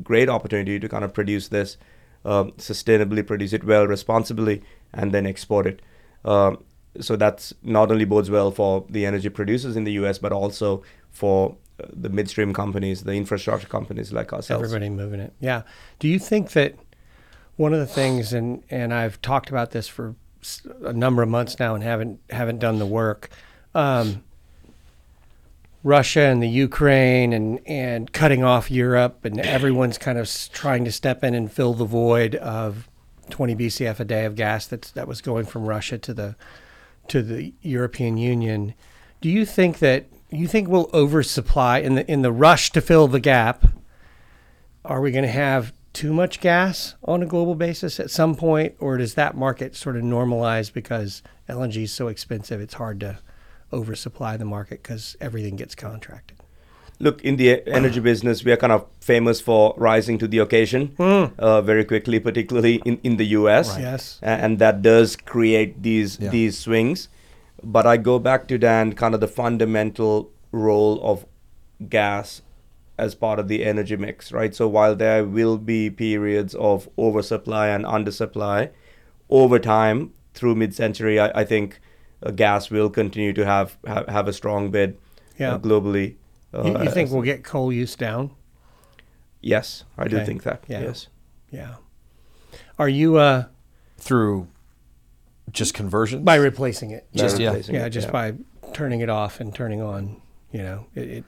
[0.04, 1.76] great opportunity to kind of produce this
[2.24, 4.63] um, sustainably, produce it well, responsibly,
[4.94, 5.82] and then export it.
[6.24, 6.63] Um,
[7.02, 10.82] so that's not only bodes well for the energy producers in the U.S., but also
[11.12, 14.63] for uh, the midstream companies, the infrastructure companies like ourselves.
[14.63, 15.34] Everybody moving it.
[15.42, 15.63] Yeah.
[16.00, 16.76] Do you think that
[17.58, 20.15] one of the things, and and I've talked about this for
[20.86, 23.30] a number of months now, and haven't haven't done the work.
[23.76, 24.24] Um,
[25.84, 30.92] Russia and the Ukraine and and cutting off Europe, and everyone's kind of trying to
[30.92, 32.89] step in and fill the void of
[33.30, 36.36] 20 BCF a day of gas that's that was going from Russia to the
[37.08, 38.74] to the European Union.
[39.22, 43.08] Do you think that you think we'll oversupply in the in the rush to fill
[43.08, 43.65] the gap?
[44.84, 48.76] Are we going to have too much gas on a global basis at some point,
[48.80, 52.62] or does that market sort of normalize because LNG is so expensive?
[52.62, 53.20] It's hard to
[53.72, 56.38] oversupply the market because everything gets contracted.
[57.02, 60.94] look, in the energy business, we are kind of famous for rising to the occasion
[61.00, 63.78] uh, very quickly, particularly in, in the US.
[63.80, 64.20] Yes.
[64.22, 66.30] And that does create these Yeah.
[66.30, 67.08] these swings.
[67.64, 71.26] But I go back to Dan, kind of the fundamental role of
[71.88, 72.42] gas
[72.98, 74.54] as part of the energy mix, right?
[74.54, 78.72] So while there will be periods of oversupply and undersupply,
[79.30, 81.80] over time through mid-century, I, I think
[82.36, 84.98] gas will continue to have have, have a strong bid
[85.38, 85.54] Yeah.
[85.56, 86.16] uh, globally.
[86.54, 88.32] Uh, You, you think we'll get coal use down?
[89.42, 90.64] Yes, I do think that.
[90.68, 90.82] Yeah.
[90.82, 91.08] Yes.
[91.52, 91.76] Yeah.
[92.78, 93.46] Are you uh,
[93.98, 94.48] Through
[95.52, 96.24] just conversions?
[96.24, 97.08] by replacing it?
[97.14, 97.50] Just- By yeah.
[97.50, 98.12] replacing yeah, it, just yeah.
[98.12, 98.34] by
[98.74, 100.22] turning it off and turning on.
[100.52, 101.08] You know, it.
[101.10, 101.24] it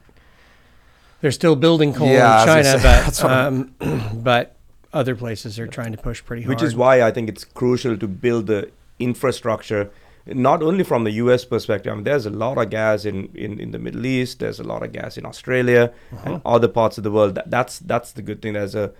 [1.20, 3.74] they're still building coal Yeah, in China, say, but um,
[4.22, 4.56] but
[4.92, 6.50] other places are trying to push pretty hard.
[6.54, 9.90] which is why I think it's crucial to build the infrastructure,
[10.26, 11.44] not only from the U.S.
[11.44, 11.92] perspective.
[11.92, 14.38] I mean, there's a lot of gas in, in, in the Middle East.
[14.38, 15.92] There's a lot of gas in Australia
[16.24, 17.34] and other parts of the world.
[17.34, 18.52] That, that's that's the good thing.
[18.54, 18.92] There's a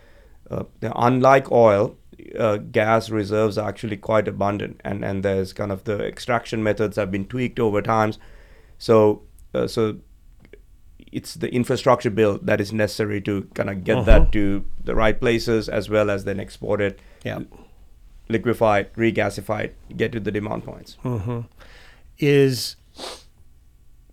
[0.51, 1.97] uh, unlike oil,
[2.39, 6.97] uh, gas reserves are actually quite abundant, and and there's kind of the extraction methods
[6.97, 8.19] have been tweaked over times.
[8.79, 9.23] So
[9.55, 9.99] uh, so
[11.13, 15.21] it's the infrastructure build that is necessary to kind of get that to the right
[15.21, 17.41] places as well as then export it Yeah.
[18.33, 20.97] Liquefy it, regasify it, get to the demand points.
[22.19, 22.77] is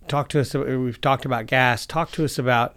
[0.08, 0.54] talk to us.
[0.54, 1.86] We've talked about gas.
[1.86, 2.76] Talk to us about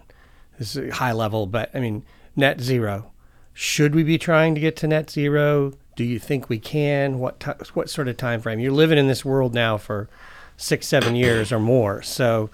[0.58, 2.04] this is high level, but I mean
[2.36, 3.10] net zero.
[3.52, 5.72] Should we be trying to get to net zero?
[5.96, 7.18] Do you think we can?
[7.18, 8.60] What ti what sort of time frame?
[8.60, 10.08] You're living in this world now for
[10.56, 12.02] six, seven years or more.
[12.02, 12.50] So,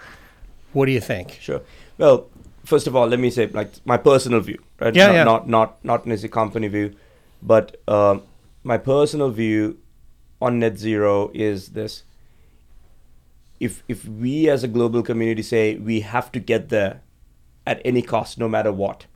[0.73, 1.39] what do you think?
[1.41, 1.63] Sure.
[1.99, 2.29] Well,
[2.65, 4.95] first of all, let me say like my personal view, right?
[4.95, 5.25] Yeah, not, yeah.
[5.25, 6.95] not not not necessarily company view,
[7.43, 8.23] but um,
[8.63, 9.79] my personal view
[10.41, 12.05] on net zero is this:
[13.59, 17.03] if if we as a global community say we have to get there
[17.67, 19.07] at any cost, no matter what,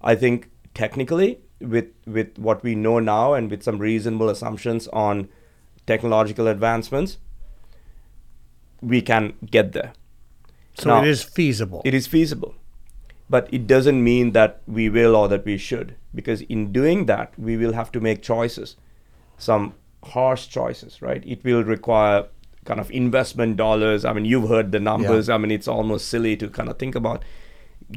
[0.00, 5.28] I think technically with with what we know now and with some reasonable assumptions on
[5.86, 7.18] technological advancements,
[8.80, 9.92] we can get there.
[10.74, 11.82] So Now- it is feasible.
[11.84, 12.54] It is feasible.
[13.32, 15.94] But it doesn't mean that we will or that we should.
[16.14, 18.76] Because in doing that, we will have to make choices,
[19.38, 19.74] some
[20.14, 21.22] harsh choices, right?
[21.26, 22.26] It will require
[22.64, 24.04] kind of investment dollars.
[24.04, 25.28] I mean, you've heard the numbers.
[25.28, 27.24] I mean, it's almost silly to kind of think about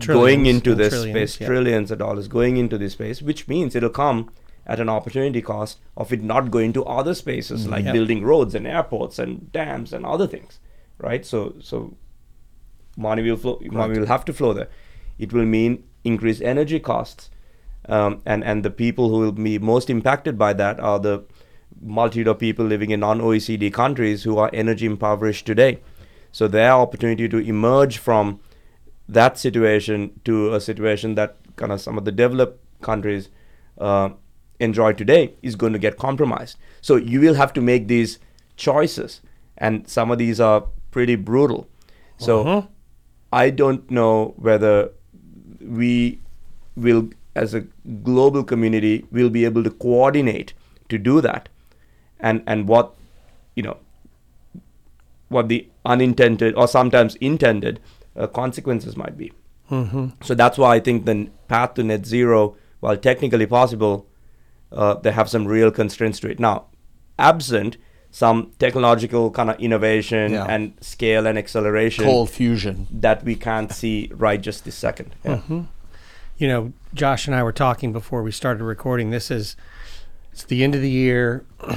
[0.05, 1.47] going into this trillions, space, yeah.
[1.47, 4.31] trillions of dollars going into this space, which means it'll come
[4.65, 7.71] at an opportunity cost of it not going to other spaces mm-hmm.
[7.73, 7.93] like Yep.
[7.93, 10.59] building roads and airports and dams and other things,
[10.97, 11.25] right?
[11.25, 11.95] So, so
[12.97, 13.59] money will flow.
[13.83, 14.69] Money will have to flow there.
[15.17, 17.29] It will mean increased energy costs,
[17.87, 21.23] um, and and the people who will be most impacted by that are the
[21.81, 25.79] multitude of people living in non-OECD countries who are energy impoverished today.
[26.31, 28.39] So their opportunity to emerge from
[29.07, 33.29] that situation to a situation that kind of some of the developed countries
[33.77, 34.09] uh,
[34.59, 36.57] enjoy today is going to get compromised.
[36.81, 38.19] So you will have to make these
[38.57, 39.21] choices,
[39.57, 41.69] and some of these are pretty brutal.
[42.17, 42.67] So
[43.31, 44.91] I don't know whether
[45.67, 46.19] we
[46.75, 47.61] will, as a
[48.03, 50.53] global community, will be able to coordinate
[50.89, 51.49] to do that,
[52.19, 52.93] and and what
[53.55, 53.77] you know
[55.29, 57.79] what the unintended or sometimes intended
[58.15, 59.31] uh, consequences might be.
[60.21, 64.05] So that's why I think the path to net zero, while technically possible,
[64.71, 66.39] uh, they have some real constraints to it.
[66.39, 66.65] Now,
[67.17, 67.77] absent
[68.15, 70.45] some technological kind of innovation Yeah.
[70.45, 72.87] and scale and acceleration Cold fusion.
[72.89, 75.13] that we can't see right just this second.
[75.25, 75.41] Yeah.
[76.37, 79.09] you know, Josh and I were talking before we started recording.
[79.11, 79.57] This is
[80.31, 81.43] it's the end of the year.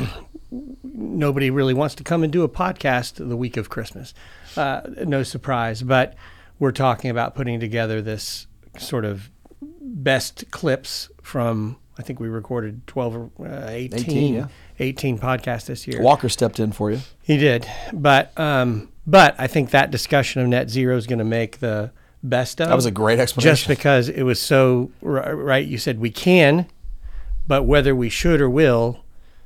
[0.84, 4.14] Nobody really wants to come and do a podcast the week of Christmas.
[4.56, 6.14] Uh, no surprise, but
[6.60, 8.46] we're talking about putting together this
[8.78, 9.28] sort of
[9.60, 11.78] best clips from.
[11.98, 14.46] I think we recorded 12 or uh, 18, 18, yeah.
[14.80, 16.00] 18 podcasts this year.
[16.00, 17.00] Walker stepped in for you.
[17.22, 21.24] He did, but um, but I think that discussion of net zero is going to
[21.24, 21.90] make the
[22.22, 22.68] best of.
[22.68, 23.50] That was a great explanation.
[23.56, 26.66] Just because it was so right, you said we can,
[27.46, 29.00] but whether we should or will,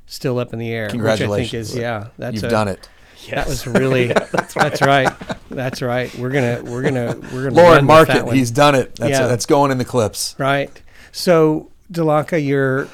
[0.07, 0.85] still up in the air.
[0.85, 1.71] Which I think Congratulations.
[1.71, 2.89] is yeah, that's You've a- done it.
[3.31, 4.09] That was really
[4.53, 5.09] that's right.
[5.49, 6.13] That's right.
[6.17, 8.27] We're gonna we're gonna we're gonna Lauren run with Mark that it.
[8.27, 8.35] one.
[8.35, 8.97] He's done it.
[8.97, 9.29] That's Yeah.
[9.29, 10.35] that's going in the clips.
[10.39, 10.71] right.
[11.13, 12.89] So Dilanka, you're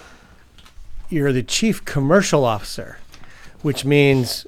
[1.09, 2.99] you're the chief commercial officer,
[3.63, 4.47] which means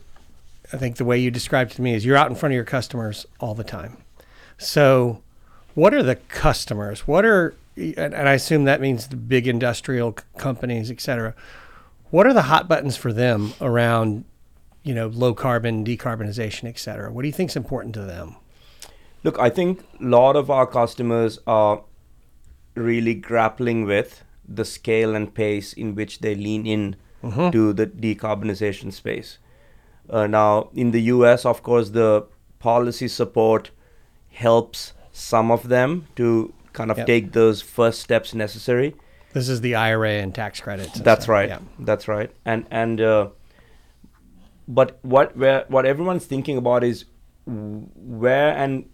[0.73, 2.57] I think the way you described it to me is you're out in front of
[2.57, 3.97] your customers all the time.
[4.59, 5.23] So,
[5.75, 7.07] what are the customers?
[7.07, 11.35] What are and, I assume that means the big industrial companies, et cetera.
[12.11, 14.25] What are the hot buttons for them around,
[14.83, 17.13] you know, low carbon, decarbonization, et cetera?
[17.13, 18.37] What do you think is important to them?
[19.23, 21.83] Look, I think a lot of our customers are
[22.75, 26.97] really grappling with the scale and pace in which they lean in
[27.53, 29.39] to the decarbonization space.
[30.09, 32.27] Uh, now, in the US, of course, the
[32.59, 33.71] policy support
[34.31, 37.07] helps some of them to kind of Yep.
[37.07, 38.95] take those first steps necessary.
[39.35, 40.97] This is the IRA and tax credits.
[40.97, 41.33] and That's stuff.
[41.33, 41.49] right.
[41.49, 41.59] Yeah.
[41.79, 42.31] That's right.
[42.45, 43.29] And and uh,
[44.67, 47.05] but what where what everyone's thinking about is
[47.47, 48.89] where and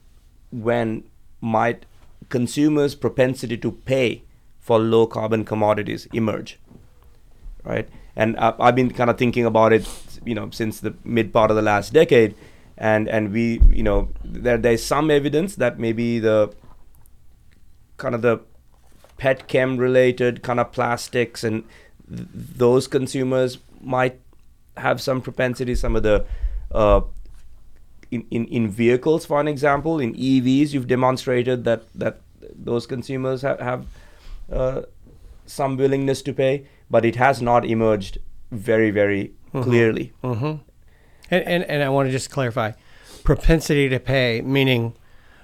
[0.50, 1.04] when
[1.40, 1.86] might
[2.28, 4.22] consumers' propensity to pay
[4.66, 6.58] for low carbon commodities emerge,
[7.62, 7.88] right?
[8.16, 9.88] And I've been kind of thinking about it,
[10.24, 12.34] you know, since the mid part of the last decade,
[12.76, 16.52] and and we, you know, there there's some evidence that maybe the
[17.96, 18.40] kind of the
[19.18, 21.62] pet chem related kind of plastics and
[22.08, 22.28] th-
[22.64, 24.20] those consumers might
[24.76, 26.26] have some propensity some of the
[26.72, 27.00] uh,
[28.10, 32.20] in, in, in vehicles for an example in evs you've demonstrated that that
[32.54, 33.86] those consumers have, have
[34.50, 34.82] uh,
[35.46, 38.18] some willingness to pay but it has not emerged
[38.50, 40.60] very very clearly And,
[41.30, 42.72] and, and I want to just clarify
[43.24, 44.94] propensity to pay, meaning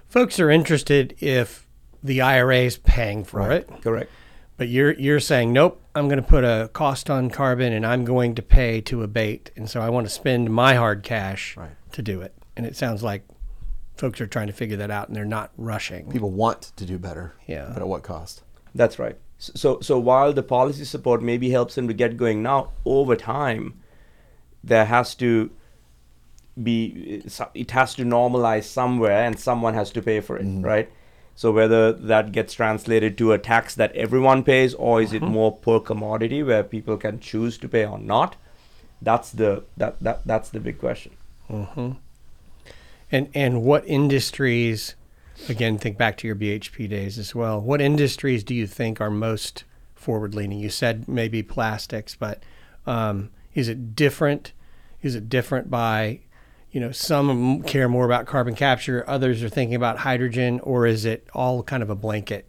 [0.08, 1.66] folks are interested if
[2.02, 3.68] the IRA is paying for it.
[3.82, 4.10] correct
[4.56, 8.04] But you're, you're saying, nope, I'm going to put a cost on carbon and I'm
[8.04, 9.50] going to pay to abate.
[9.56, 11.70] And so I want to spend my hard cash Right.
[11.92, 12.34] to do it.
[12.56, 13.26] And it sounds like
[13.96, 16.10] folks are trying to figure that out and they're not rushing.
[16.10, 17.34] People want to do better.
[17.46, 17.70] Yeah.
[17.72, 18.42] But at what cost?
[18.74, 19.16] That's right.
[19.38, 23.74] So, so while the policy support maybe helps them to get going now, over time,
[24.62, 25.50] there has to
[26.62, 30.62] be uh, it has to normalize somewhere, and someone has to pay for it, mm-hmm.
[30.62, 30.92] right?
[31.34, 35.32] So whether that gets translated to a tax that everyone pays, or is it uh-huh.
[35.32, 38.36] more per commodity where people can choose to pay or not?
[39.00, 41.16] That's the that, that that's the big question.
[41.50, 41.92] Mm-hmm.
[43.10, 44.94] And and what industries?
[45.48, 47.60] Again, think back to your BHP days as well.
[47.60, 49.64] What industries do you think are most
[49.94, 50.58] forward leaning?
[50.58, 52.42] You said maybe plastics, but
[52.86, 54.52] um, is it different?
[55.00, 56.20] Is it different by,
[56.70, 61.04] you know, some care more about carbon capture, others are thinking about hydrogen, or is
[61.04, 62.48] it all kind of a blanket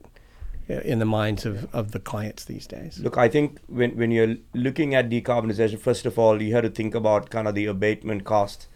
[0.70, 3.00] uh, in the minds of, of the clients these days?
[3.00, 6.70] Look, I think when, when you're looking at decarbonization, first of all, you have to
[6.70, 8.68] think about kind of the abatement cost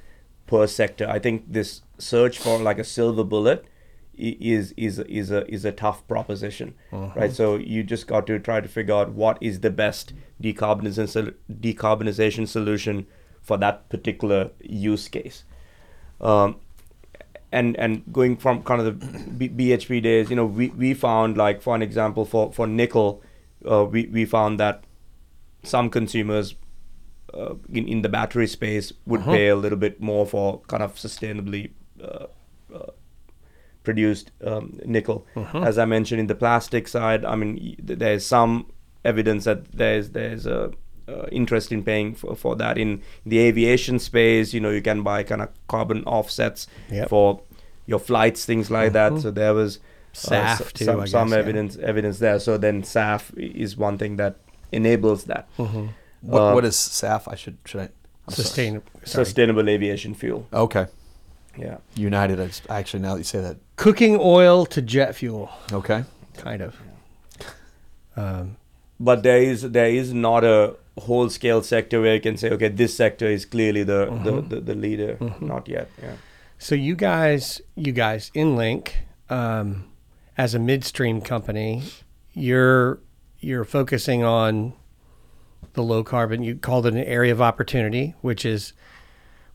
[0.48, 1.08] per sector.
[1.08, 3.66] I think this search for like a silver bullet
[4.18, 6.74] is is is a is a tough proposition,
[7.16, 7.32] right?
[7.32, 12.48] So you just got to try to figure out what is the best decarbonization decarbonization
[12.48, 13.06] solution
[13.42, 15.44] for that particular use case.
[16.20, 16.58] Um,
[17.52, 21.62] and and going from kind of the BHP days, you know, we, we found like
[21.62, 23.22] for an example for for nickel,
[23.70, 24.84] uh, we we found that
[25.64, 26.56] some consumers
[27.34, 30.96] uh, in in the battery space would pay a little bit more for kind of
[30.96, 31.72] sustainably
[32.04, 32.26] uh,
[33.88, 35.20] produced um, nickel.
[35.70, 37.54] As I mentioned in the plastic side, I mean
[38.04, 38.52] there's some
[39.12, 40.60] evidence that there's there's a
[41.08, 44.54] uh, interest in paying for, for that in the aviation space.
[44.56, 47.08] You know, you can buy kind of carbon offsets Yep.
[47.10, 47.42] for
[47.92, 49.12] your flights, things like that.
[49.22, 51.38] So there was uh, SAF s- too, some, I some yeah.
[51.44, 52.40] evidence evidence there.
[52.40, 54.34] So then SAF is one thing that
[54.72, 55.48] enables that.
[55.56, 57.24] What, Uh, what is SAF?
[57.34, 57.90] I should should I?
[58.28, 58.82] I'm sorry.
[59.06, 59.26] Sorry.
[59.26, 60.42] Sustainable aviation fuel.
[60.52, 60.86] Okay.
[61.66, 61.78] Yeah.
[62.10, 62.38] United.
[62.40, 63.58] I Actually, now that you say that.
[63.78, 66.04] Cooking oil to jet fuel, Okay.
[66.38, 66.76] kind of.
[68.16, 68.58] Um,
[69.00, 72.70] but there is there is not a whole scale sector where you can say okay
[72.70, 76.16] this sector is clearly the the, the, the leader not yet yeah
[76.58, 78.90] So you guys, you guys, EnLink,
[79.30, 79.86] um,
[80.36, 81.84] as a midstream company,
[82.34, 82.98] you're
[83.40, 84.74] you're focusing on
[85.74, 86.42] the low carbon.
[86.44, 88.74] You called it an area of opportunity, which is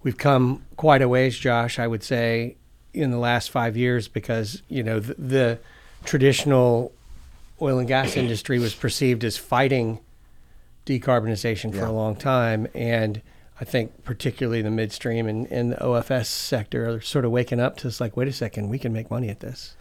[0.05, 1.81] we've come quite a ways, Josh.
[1.81, 2.57] I would say
[2.95, 5.59] in the last five years because you know the, the
[6.05, 6.93] traditional
[7.61, 9.99] oil and gas industry was perceived as fighting
[10.87, 11.89] decarbonization for Yeah.
[11.89, 12.67] a long time.
[12.75, 13.23] And
[13.61, 17.77] I think particularly the midstream and, and the OFS sector are sort of waking up
[17.79, 19.77] to this like, wait a second, we can make money at this.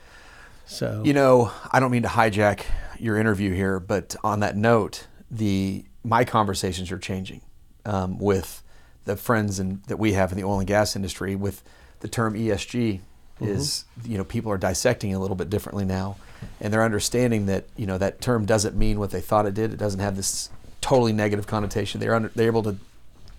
[0.67, 2.63] So You know, I don't mean to hijack
[2.99, 7.41] your interview here, but on that note, the my conversations are changing
[7.85, 8.63] um, with
[9.05, 11.35] the friends and that we have in the oil and gas industry.
[11.35, 11.63] With
[12.01, 12.99] the term ESG,
[13.39, 14.11] is mm-hmm.
[14.11, 16.17] you know people are dissecting it a little bit differently now,
[16.59, 19.73] and they're understanding that you know that term doesn't mean what they thought it did.
[19.73, 20.49] It doesn't have this
[20.81, 21.99] totally negative connotation.
[21.99, 22.77] They're under, they're able to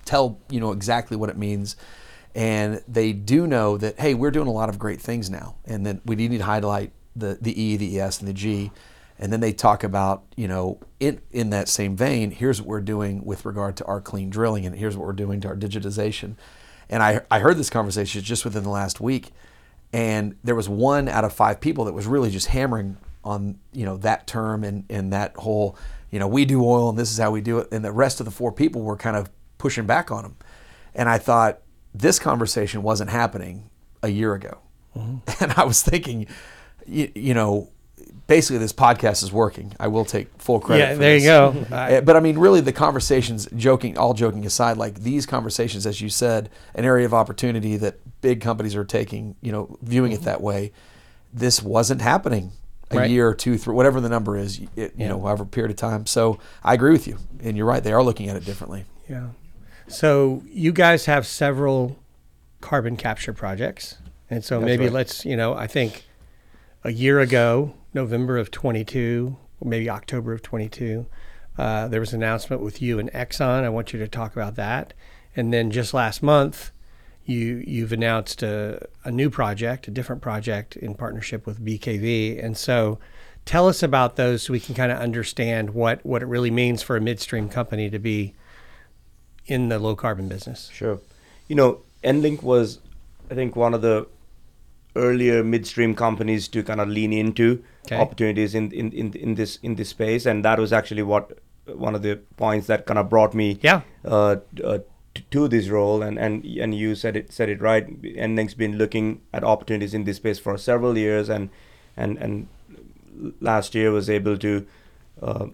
[0.05, 1.77] tell you know exactly what it means
[2.35, 5.85] and they do know that hey we're doing a lot of great things now and
[5.87, 8.71] then we need to highlight the the E the ES and the G
[9.19, 12.81] and then they talk about you know in in that same vein here's what we're
[12.81, 16.35] doing with regard to our clean drilling and here's what we're doing to our digitization
[16.93, 19.33] and I I heard this conversation just within the last week
[19.93, 23.85] and there was one out of five people that was really just hammering on you
[23.85, 25.77] know that term and and that whole
[26.11, 28.21] you know we do oil and this is how we do it, and the rest
[28.21, 30.37] of the four people were kind of pushing back on them.
[30.95, 31.61] and I thought
[31.95, 33.71] this conversation wasn't happening
[34.03, 34.59] a year ago,
[34.97, 35.19] mm-hmm.
[35.45, 36.27] and I was thinking,
[36.87, 37.71] you, you know.
[38.27, 39.75] Basically, this podcast is working.
[39.81, 40.83] I will take full credit.
[40.83, 41.67] Yeah, there you go.
[41.73, 46.01] Uh, but I mean, really, the conversations, joking, all joking aside, like these conversations, as
[46.01, 50.23] you said, an area of opportunity that big companies are taking, you know, viewing it
[50.23, 50.73] that way.
[51.33, 52.53] This wasn't happening
[52.91, 53.11] a Right.
[53.11, 56.07] year or two, three, whatever the number is, it, you know, however period of time.
[56.07, 57.83] So I agree with you, and you're right.
[57.83, 58.85] They are looking at it differently.
[59.09, 59.29] Yeah.
[59.89, 61.99] So you guys have several
[62.61, 63.97] carbon capture projects.
[64.31, 64.93] And so maybe right.
[64.93, 66.05] let's, you know, I think
[66.85, 71.07] a year ago, November of 22, maybe October of 22,
[71.59, 73.65] uh, there was an announcement with you and Exxon.
[73.65, 74.95] I want you to talk about that.
[75.37, 76.71] And then just last month,
[77.25, 82.43] you you've announced a, a new project, a different project in partnership with BKV.
[82.43, 82.99] And so
[83.45, 86.83] tell us about those so we can kind of understand what, what it really means
[86.83, 88.35] for a midstream company to be
[89.47, 90.71] in the low carbon business.
[90.73, 91.01] Sure.
[91.49, 92.79] You know, EnLink was,
[93.31, 94.07] I think, one of the
[94.97, 97.97] earlier midstream companies to kind of lean into Okay.
[97.97, 101.33] opportunities in, in, in, in this in this space, and that was actually what
[101.67, 103.81] one of the points that kind of brought me Yeah.
[104.05, 104.79] uh, uh,
[105.15, 106.01] t- to this role.
[106.03, 107.85] And, and and you said it said it right.
[108.03, 111.49] EnLink's been looking at opportunities in this space for several years, and
[111.97, 112.47] and and
[113.41, 114.67] last year was able to
[115.21, 115.47] uh,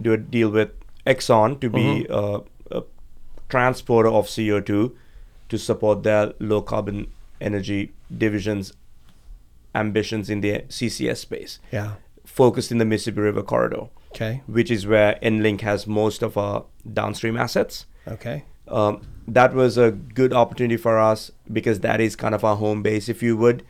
[0.00, 0.70] do a deal with
[1.06, 2.82] Exxon to be uh, a
[3.48, 4.92] transporter of CO2
[5.48, 7.06] to support their low carbon
[7.42, 8.72] energy division's
[9.74, 11.92] ambitions in the CCS space, Yeah.
[12.24, 14.42] focused in the Mississippi River corridor, Okay.
[14.46, 17.86] which is where EnLink has most of our downstream assets.
[18.06, 18.44] Okay.
[18.68, 22.82] Um, that was a good opportunity for us because that is kind of our home
[22.82, 23.62] base, if you would.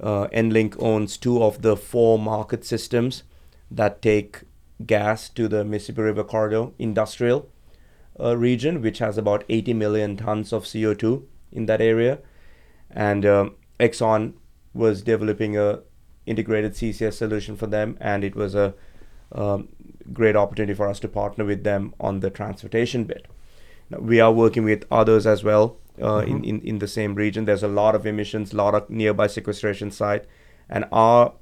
[0.00, 3.22] Uh, EnLink owns two of the four market systems
[3.70, 4.42] that take
[4.86, 7.48] gas to the Mississippi River Corridor industrial
[8.18, 12.18] uh, region, which has about 80 million tons of CO2 in that area.
[12.92, 14.34] And um, Exxon
[14.74, 15.80] was developing a
[16.26, 18.74] integrated CCS solution for them, and it was a
[19.32, 19.68] um,
[20.12, 23.26] great opportunity for us to partner with them on the transportation bit.
[23.90, 27.44] Now, we are working with others as well uh, in, in, in the same region.
[27.44, 30.26] There's a lot of emissions, a lot of nearby sequestration site,
[30.68, 31.32] and our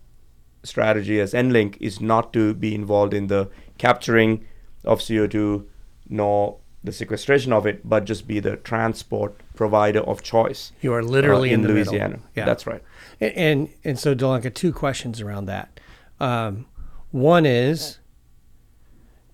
[0.63, 3.49] strategy as EnLink is not to be involved in the
[3.79, 4.45] capturing
[4.85, 5.67] of CO2
[6.09, 10.73] nor the sequestration of it, but just be the transport provider of choice.
[10.81, 12.09] You are literally uh, in, in the Louisiana.
[12.09, 12.27] Middle.
[12.35, 12.47] Yeah.
[12.47, 12.83] That's right.
[13.21, 15.79] And and, and so Dilanka, two questions around that.
[16.19, 16.65] Um,
[17.11, 17.99] one is,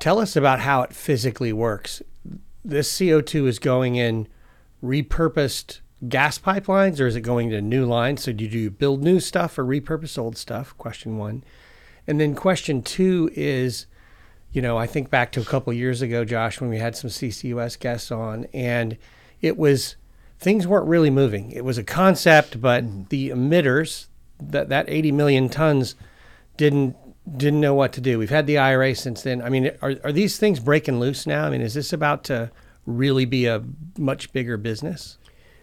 [0.01, 2.03] tell us about how it physically works.
[2.65, 4.27] This CO two is going in
[4.83, 8.25] repurposed gas pipelines, or is it going to new lines?
[8.25, 10.77] So do you build new stuff or repurpose old stuff?
[10.77, 11.45] Question one,
[12.05, 13.87] and then question two is.
[14.53, 17.11] You know, I think back to a couple years ago, Josh, when we had some
[17.11, 18.97] CCUS guests on, and
[19.43, 19.97] it was
[20.39, 21.51] things weren't really moving.
[21.53, 24.07] It was a concept, but the emitters,
[24.41, 25.95] that that 80 million tons,
[26.57, 26.97] didn't
[27.37, 28.19] didn't know what to do.
[28.19, 29.43] We've had the IRA since then.
[29.43, 31.47] I mean, are are these things breaking loose now?
[31.47, 32.51] I mean, is this about to
[32.87, 33.63] really be a
[33.99, 35.19] much bigger business?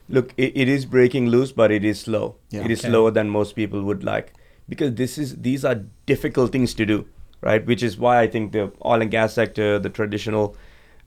[0.10, 2.36] Look, it, it is breaking loose, but it is slow.
[2.50, 2.66] Yeah.
[2.66, 2.90] It is Okay.
[2.90, 4.34] slower than most people would like
[4.68, 7.06] because this is these are difficult things to do,
[7.42, 7.66] right?
[7.66, 10.58] Which is why I think the oil and gas sector, the traditional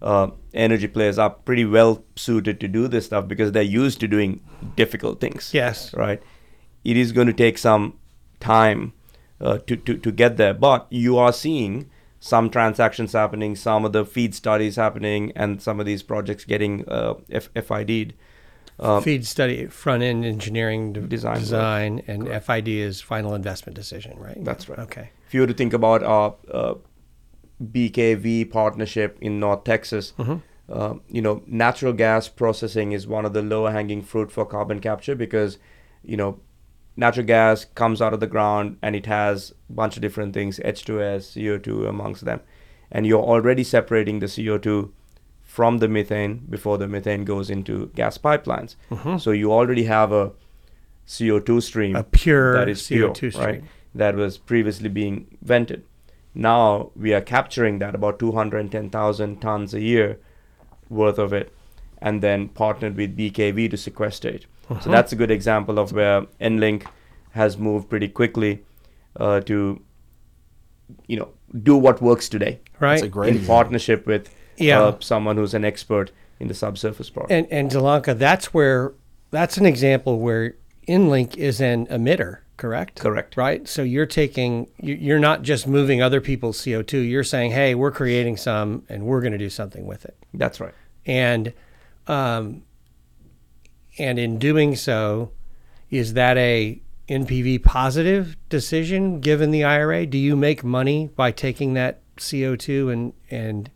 [0.02, 4.08] uh, energy players, are pretty well suited to do this stuff because they're used to
[4.08, 4.40] doing
[4.76, 5.50] difficult things.
[5.54, 5.92] Yes.
[5.94, 6.22] right.
[6.84, 7.98] It is going to take some
[8.40, 8.92] time
[9.40, 11.90] uh, to, to to get there, but you are seeing
[12.20, 16.88] some transactions happening, some of the feed studies happening, and some of these projects getting
[16.88, 18.14] uh, F- FID'd.
[18.78, 24.18] Um, Feed study, front end engineering, d- Design design, and FID is final investment decision,
[24.18, 24.36] right?
[24.44, 24.78] That's right.
[24.80, 25.10] Okay.
[25.26, 26.74] if you were to think about our uh,
[27.62, 30.12] BKV partnership in North Texas,
[30.68, 34.80] uh, you know, natural gas processing is one of the lower hanging fruit for carbon
[34.80, 35.58] capture because,
[36.02, 36.40] you know,
[36.96, 40.58] natural gas comes out of the ground and it has a bunch of different things,
[40.64, 42.40] H2S, CO2 amongst them.
[42.90, 44.90] And you're already separating the CO2
[45.42, 48.76] from the methane before the methane goes into gas pipelines.
[49.20, 50.32] So you already have a
[51.06, 53.44] CO2 stream A pure that is CO2 stream.
[53.46, 53.64] right?
[53.94, 55.84] That was previously being vented.
[56.36, 60.18] Now we are capturing that about 210,000 tons a year
[60.90, 61.52] worth of it,
[62.02, 64.46] and then partnered with BKV to sequester it.
[64.68, 64.80] Uh-huh.
[64.80, 66.86] So that's a good example of where EnLink
[67.30, 68.62] has moved pretty quickly
[69.18, 69.80] uh, to,
[71.06, 71.28] you know,
[71.62, 72.90] do what works today Right.
[72.96, 73.54] That's a great in example.
[73.54, 74.28] partnership with
[74.58, 74.80] Yeah.
[74.82, 76.10] uh, someone who's an expert
[76.40, 77.30] in the subsurface part.
[77.30, 78.92] And and Dilanka, that's where
[79.30, 80.54] that's an example where
[80.86, 83.00] EnLink is an emitter, correct?
[83.00, 83.36] Correct.
[83.36, 83.66] Right.
[83.68, 87.08] So you're taking, you- you're not just moving other people's CO2.
[87.08, 90.16] You're saying, hey, we're creating some, and we're going to do something with it.
[90.34, 90.74] That's right.
[91.04, 91.52] And,
[92.06, 92.62] um,
[93.98, 95.30] and in doing so,
[95.90, 100.06] is that a NPV positive decision given the IRA?
[100.06, 103.70] Do you make money by taking that CO2 and and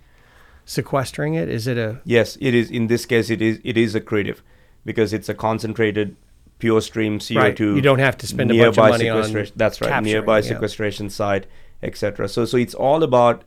[0.65, 1.49] sequestering it?
[1.49, 2.71] Is it a Yes, it is.
[2.71, 4.39] In this case, it is it is accretive
[4.85, 6.17] because it's a concentrated
[6.61, 7.37] pure stream CO2.
[7.37, 7.59] Right.
[7.61, 9.55] You don't have to spend a bunch of nearby money on sequestration.
[9.57, 9.89] That's right.
[9.89, 10.49] capturing, Nearby yeah.
[10.49, 11.47] sequestration site,
[11.83, 12.29] etc.
[12.29, 13.43] So so it's all about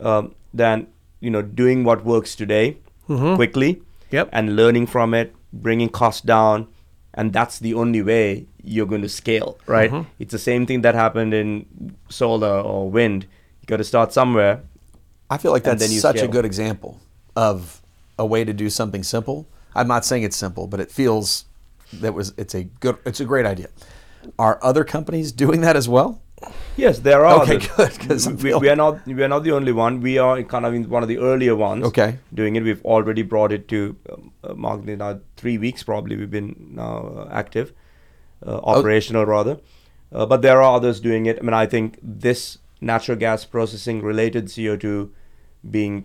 [0.00, 0.86] um, then
[1.20, 4.16] you know doing what works today quickly Mm-hmm.
[4.16, 4.28] Yep.
[4.32, 6.68] and learning from it, bringing costs down,
[7.14, 9.58] and that's the only way you're going to scale.
[9.66, 9.90] Right.
[9.90, 10.08] Mm-hmm.
[10.18, 11.64] It's the same thing that happened in
[12.10, 13.24] solar or wind.
[13.60, 14.60] You got to start somewhere.
[15.30, 17.00] I feel like that's then you such a good example
[17.34, 17.80] of
[18.18, 19.46] a way to do something simple.
[19.74, 21.46] I'm not saying it's simple, but it feels
[22.00, 23.68] that was it's a good it's a great idea.
[24.38, 26.20] Are other companies doing that as well?
[26.76, 27.42] Yes, there are.
[27.42, 30.00] Okay, good, 'cause I'm we, we are not we are not the only one.
[30.00, 31.84] We are kind of in one of the earlier ones.
[31.86, 32.18] Okay.
[32.34, 32.62] doing it.
[32.64, 34.84] We've already brought it to um, uh, Mark.
[34.84, 37.72] Now three weeks probably we've been now uh, active,
[38.46, 39.58] uh, operational rather.
[40.12, 41.38] Uh, but there are others doing it.
[41.38, 45.12] I mean, I think this natural gas processing related CO two
[45.70, 46.04] being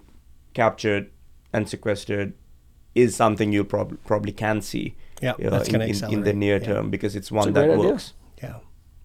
[0.53, 1.09] captured
[1.53, 2.33] and sequestered
[2.93, 4.95] is something you prob- probably can see.
[5.21, 6.65] Yeah, uh, that's in, gonna in, in the accelerate, near yeah.
[6.65, 7.89] term because it's a one that great idea.
[7.91, 8.13] works.
[8.41, 8.59] Yeah,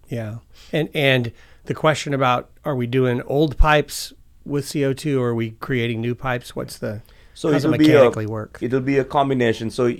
[0.08, 0.38] yeah,
[0.72, 1.32] and and
[1.64, 4.12] the question about are we doing old pipes
[4.44, 6.54] with CO two or are we creating new pipes?
[6.56, 7.02] What's the
[7.34, 8.58] So how does it it'll be mechanically a, work?
[8.60, 9.70] It'll be a combination.
[9.70, 9.94] So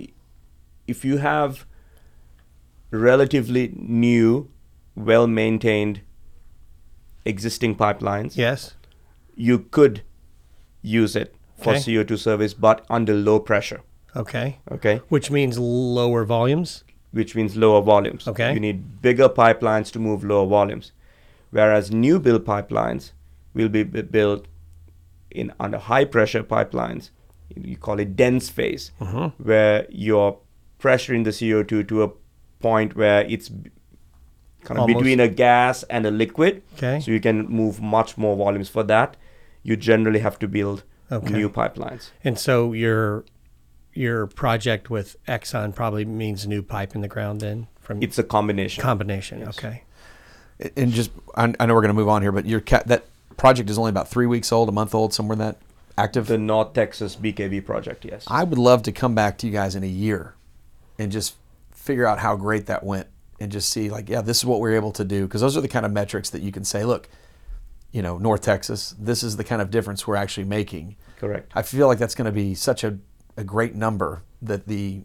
[0.86, 1.64] if you have
[2.90, 4.50] relatively new,
[4.94, 6.02] well maintained
[7.24, 8.74] existing pipelines, yes.
[9.34, 10.02] you could
[10.82, 11.78] use it for Okay.
[11.78, 13.80] CO2 service, but under low pressure.
[14.14, 14.58] Okay.
[14.70, 16.84] Okay, Which means lower volumes.
[17.12, 18.26] which means lower volumes.
[18.28, 18.54] Okay.
[18.54, 20.92] you need bigger pipelines to move lower volumes,
[21.50, 23.12] whereas new build pipelines
[23.54, 24.46] will be built
[25.30, 27.10] in under high pressure pipelines.
[27.54, 29.42] You call it dense phase, Mm-hmm.
[29.42, 30.38] where you're
[30.80, 32.08] pressuring the CO2 to a
[32.60, 36.62] point where it's kind of Almost- between a gas and a liquid.
[36.76, 37.00] Okay.
[37.00, 38.68] So you can move much more volumes.
[38.70, 39.16] For that,
[39.62, 41.30] you generally have to build Okay.
[41.32, 42.10] new pipelines.
[42.24, 43.24] And so your
[43.95, 48.22] your project with Exxon probably means new pipe in the ground then from It's a
[48.24, 48.82] combination.
[48.82, 49.47] combination.
[49.49, 49.82] Okay.
[50.76, 53.05] And just I, I know we're going to move on here, but your ca- that
[53.36, 55.57] project is only about three weeks old, a month old, somewhere in that
[55.99, 56.26] active.
[56.26, 58.24] the North Texas BKV project, yes.
[58.28, 60.34] I would love to come back to you guys in a year
[60.99, 61.34] and just
[61.72, 63.09] figure out how great that went
[63.40, 65.57] and just see like, yeah, this is what we are able to do because those
[65.57, 67.09] are the kind of metrics that you can say, look,
[67.90, 70.97] you know, North Texas, this is the kind of difference we're actually making.
[71.18, 71.51] Correct.
[71.55, 72.99] I feel like that's going to be such a,
[73.36, 75.02] a great number that the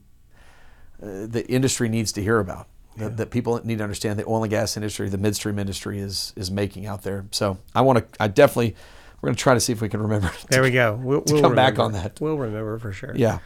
[1.01, 2.67] uh, the industry needs to hear about.
[2.97, 6.33] That, that people need to understand the oil and gas industry, the midstream industry is
[6.35, 7.25] is making out there.
[7.31, 8.75] So I want to, I definitely,
[9.21, 10.29] we're going to try to see if we can remember.
[10.29, 10.95] to- There we go.
[11.03, 12.19] We'll, to we'll come back on that.
[12.19, 13.13] We'll remember for sure.
[13.15, 13.37] Yeah.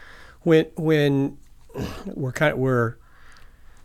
[0.43, 1.37] when when
[2.05, 2.95] we're kind of we're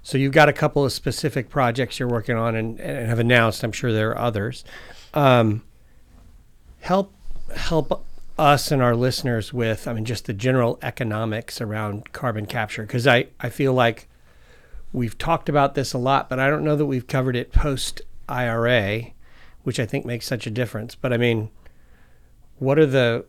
[0.02, 3.62] so you've got a couple of specific projects you're working on and, and have announced
[3.64, 4.64] i'm sure there are others
[5.14, 5.62] um,
[6.80, 7.12] help
[7.56, 8.05] help
[8.38, 13.06] us and our listeners with i mean just the general economics around carbon capture because
[13.06, 14.08] i i feel like
[14.92, 18.02] we've talked about this a lot but i don't know that we've covered it post
[18.28, 19.02] ira
[19.62, 21.50] which i think makes such a difference but i mean
[22.58, 23.24] what are the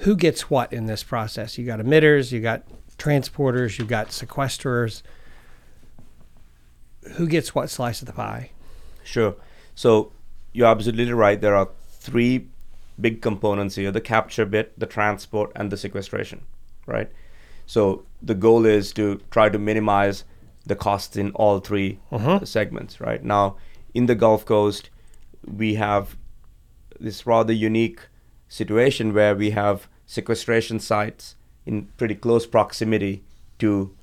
[0.00, 2.62] who gets what in this process you got emitters you got
[2.98, 5.02] transporters you got sequesterers
[7.12, 8.50] who gets what slice of the pie
[9.08, 9.36] Sure.
[9.74, 10.12] So
[10.52, 11.40] you're absolutely right.
[11.40, 12.48] There are three
[13.00, 16.42] big components here the capture bit, the transport, and the sequestration,
[16.86, 17.10] right?
[17.66, 20.24] So the goal is to try to minimize
[20.66, 22.44] the costs in all 3 mm-hmm.
[22.44, 23.22] segments, right?
[23.22, 23.56] Now,
[23.94, 24.90] in the Gulf Coast,
[25.46, 26.16] we have
[27.00, 28.00] this rather unique
[28.48, 31.36] situation where we have sequestration sites
[31.66, 33.22] in pretty close proximity
[33.58, 33.94] to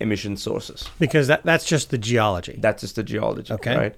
[0.00, 0.88] emission sources.
[0.98, 3.76] because that that's just the geology That's just the geology, Okay.
[3.76, 3.94] right?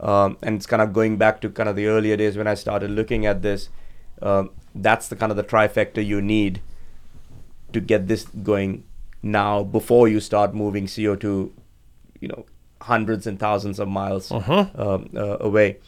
[0.00, 2.54] Um, and it's kind of going back to kind of the earlier days when I
[2.54, 3.68] started looking at this.
[4.22, 6.60] Um, that's the kind of the trifecta you need
[7.72, 8.84] to get this going
[9.22, 11.50] now before you start moving CO2,
[12.20, 12.46] you know,
[12.82, 14.30] hundreds and thousands of miles
[14.74, 15.78] um, uh, away.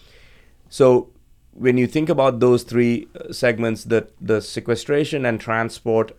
[0.69, 1.11] So
[1.53, 6.13] when you think about those three uh, segments, the the sequestration and transport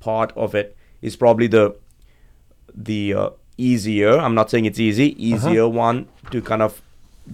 [0.00, 1.76] part of it is probably the
[2.74, 4.16] the uh, easier.
[4.18, 5.50] I'm not saying it's easy, uh-huh.
[5.50, 6.80] easier one to kind of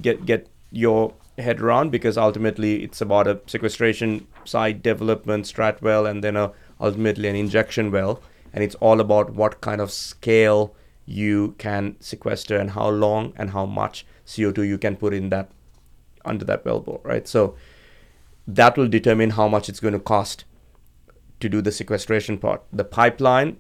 [0.03, 6.07] get get your head around because ultimately it's about a sequestration site development, strat well,
[6.07, 8.21] and then a ultimately an injection well,
[8.53, 10.75] and it's all about what kind of scale
[11.07, 15.51] you can sequester and how long and how much CO2 you can put in that
[16.25, 17.29] under that wellbore, right?
[17.29, 17.55] So
[18.47, 20.45] that will determine how much it's going to cost
[21.41, 22.63] to do the sequestration part.
[22.73, 23.59] The pipeline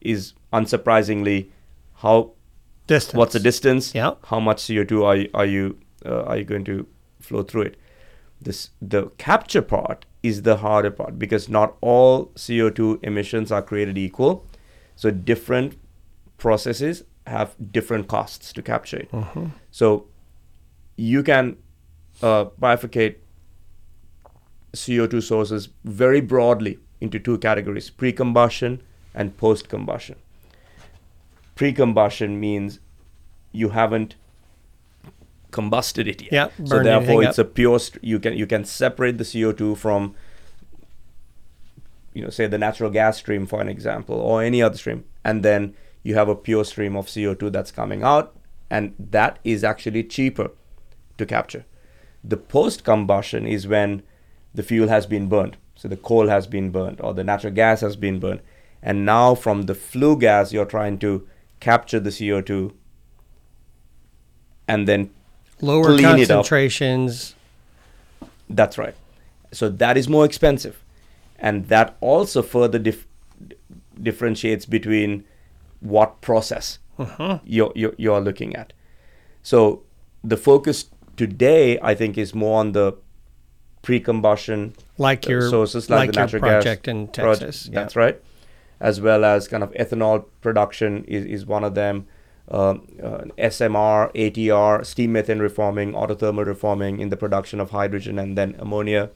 [0.00, 1.48] is unsurprisingly
[2.02, 2.32] how
[2.88, 3.16] Distance.
[3.16, 3.94] what's the distance?
[3.94, 4.14] Yeah.
[4.24, 6.86] How much CO2 are you, are you uh, are you going to
[7.20, 7.76] flow through it?
[8.40, 13.96] This the capture part is the harder part because not all CO2 emissions are created
[13.98, 14.46] equal.
[14.96, 15.78] So different
[16.38, 19.10] processes have different costs to capture it.
[19.70, 20.06] So
[20.96, 21.56] you can
[22.20, 23.16] uh, bifurcate
[24.74, 28.82] CO2 sources very broadly into two categories pre combustion
[29.14, 29.68] and post
[31.54, 31.56] combustion.
[31.56, 32.80] Pre combustion means
[33.52, 34.16] you haven't
[35.50, 36.32] combusted it yet.
[36.32, 37.46] Yeah, so therefore it's up.
[37.46, 40.14] a pure st- you can you can separate the CO2 from
[42.14, 45.42] you know say the natural gas stream for an example or any other stream and
[45.42, 48.34] then you have a pure stream of CO2 that's coming out
[48.70, 50.50] and that is actually cheaper
[51.18, 51.64] to capture.
[52.24, 54.02] The post combustion is when
[54.54, 55.56] the fuel has been burned.
[55.74, 58.40] So the coal has been burned or the natural gas has been burned.
[58.82, 61.26] And now from the flue gas, you're trying to
[61.62, 62.72] capture the CO2
[64.66, 65.10] and then
[65.60, 66.38] Lower clean it up.
[66.38, 67.36] concentrations.
[68.50, 68.96] That's right.
[69.52, 70.82] So that is more expensive.
[71.38, 73.06] And that also further dif-
[74.00, 75.24] differentiates between
[75.80, 77.38] what process uh-huh.
[77.44, 78.72] you're, you're, you're looking at.
[79.42, 79.82] So
[80.24, 80.86] the focus
[81.16, 82.96] today, I think, is more on the
[83.82, 87.66] pre-combustion Like your sources like, like the your natural project gas in Texas.
[87.66, 87.80] Yeah.
[87.80, 88.20] That's right,
[88.82, 92.06] as well as kind of ethanol production is, is one of them.
[92.50, 98.36] Um, uh, SMR, ATR, steam methane reforming, autothermal reforming in the production of hydrogen and
[98.36, 99.10] then ammonia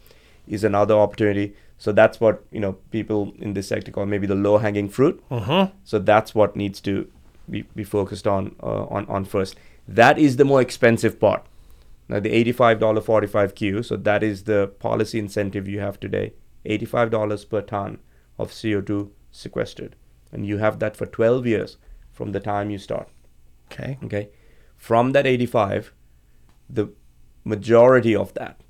[0.47, 1.55] is another opportunity.
[1.79, 5.23] So that's what you know people in this sector call maybe the low hanging fruit.
[5.31, 5.73] Mhm.
[5.85, 7.11] So that's what needs to
[7.51, 9.57] be, be focused on uh, on on first.
[9.89, 11.45] That is the more expensive part.
[12.09, 13.83] Now the eighty-five dollar forty-five Q.
[13.83, 16.33] So that is the policy incentive you have today.
[16.65, 17.99] Eighty-five dollars per ton
[18.39, 19.97] of CO two sequestered,
[20.33, 21.77] and you have that for twelve years
[22.13, 23.09] from the time you start.
[23.71, 23.99] Okay.
[24.05, 24.29] Okay,
[24.77, 25.93] from that eighty-five,
[26.69, 26.89] the
[27.45, 28.61] majority of that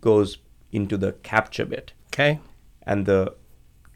[0.00, 0.38] goes
[0.72, 2.38] into the capture bit, Okay.
[2.84, 3.34] and the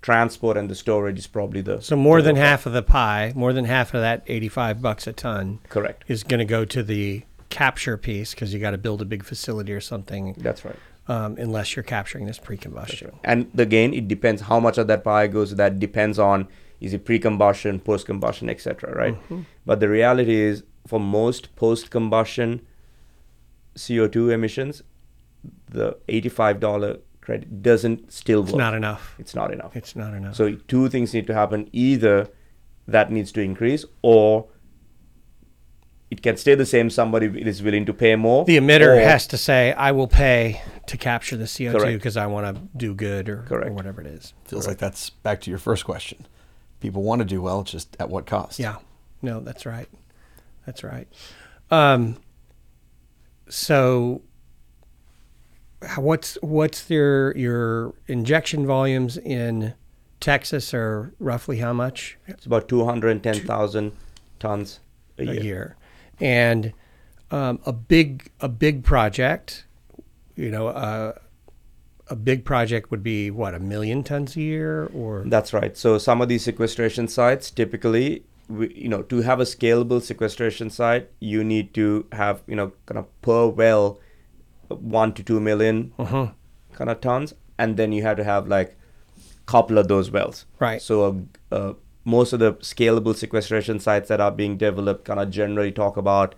[0.02, 3.52] transport and the storage is probably the So more than half of the pie, more
[3.52, 5.60] than half of that 85 bucks a ton.
[5.70, 6.04] Correct.
[6.08, 9.22] is going to go to the capture piece because you got to build a big
[9.24, 10.76] facility or something That's right.
[11.08, 13.12] Um, unless you're capturing this pre-combustion.
[13.24, 15.54] And again, it depends how much of that pie goes.
[15.54, 16.48] That depends on
[16.80, 18.94] is it pre-combustion, post-combustion, etc.
[18.94, 19.16] Right?
[19.64, 22.60] But the reality is, for most post-combustion
[23.76, 24.82] CO2 emissions,
[25.68, 28.50] the eighty-five dollar credit doesn't still work.
[28.50, 29.14] It's not enough.
[29.18, 29.76] It's not enough.
[29.76, 30.36] It's not enough.
[30.36, 32.28] So two things need to happen: either
[32.86, 34.46] that needs to increase, or
[36.14, 36.90] it can stay the same.
[36.90, 38.44] Somebody is willing to pay more.
[38.44, 42.26] the emitter or- has to say, "I will pay to capture the CO2 because I
[42.26, 45.58] want to do good or, or whatever it is." Feels like that's back to your
[45.58, 46.26] first question.
[46.80, 48.58] People want to do well, it's just at what cost?
[48.58, 48.76] Yeah.
[49.22, 49.88] No, that's right.
[50.66, 51.08] That's right.
[51.70, 52.18] Um,
[53.48, 54.22] so
[55.96, 59.74] what's what's your your injection volumes in
[60.20, 63.92] Texas are roughly how much It's about two hundred and ten thousand
[64.38, 64.80] tons
[65.18, 65.42] a, a year.
[65.42, 65.76] year?
[66.24, 66.72] And
[67.30, 69.66] um, a big a big project,
[70.36, 71.12] you know, uh,
[72.08, 75.76] a big project would be what a million tons a year or That's right.
[75.76, 80.70] So some of these sequestration sites typically, we, you know, to have a scalable sequestration
[80.70, 84.00] site, you need to have, you know, kind of per well,
[84.68, 86.28] one to two million Uh-huh.
[86.72, 88.76] kind of tons, and then you have to have like
[89.46, 90.46] couple of those wells.
[90.58, 90.80] Right.
[90.80, 90.94] So
[91.52, 91.72] uh, uh,
[92.04, 96.34] most of the scalable sequestration sites that are being developed kind of generally talk about,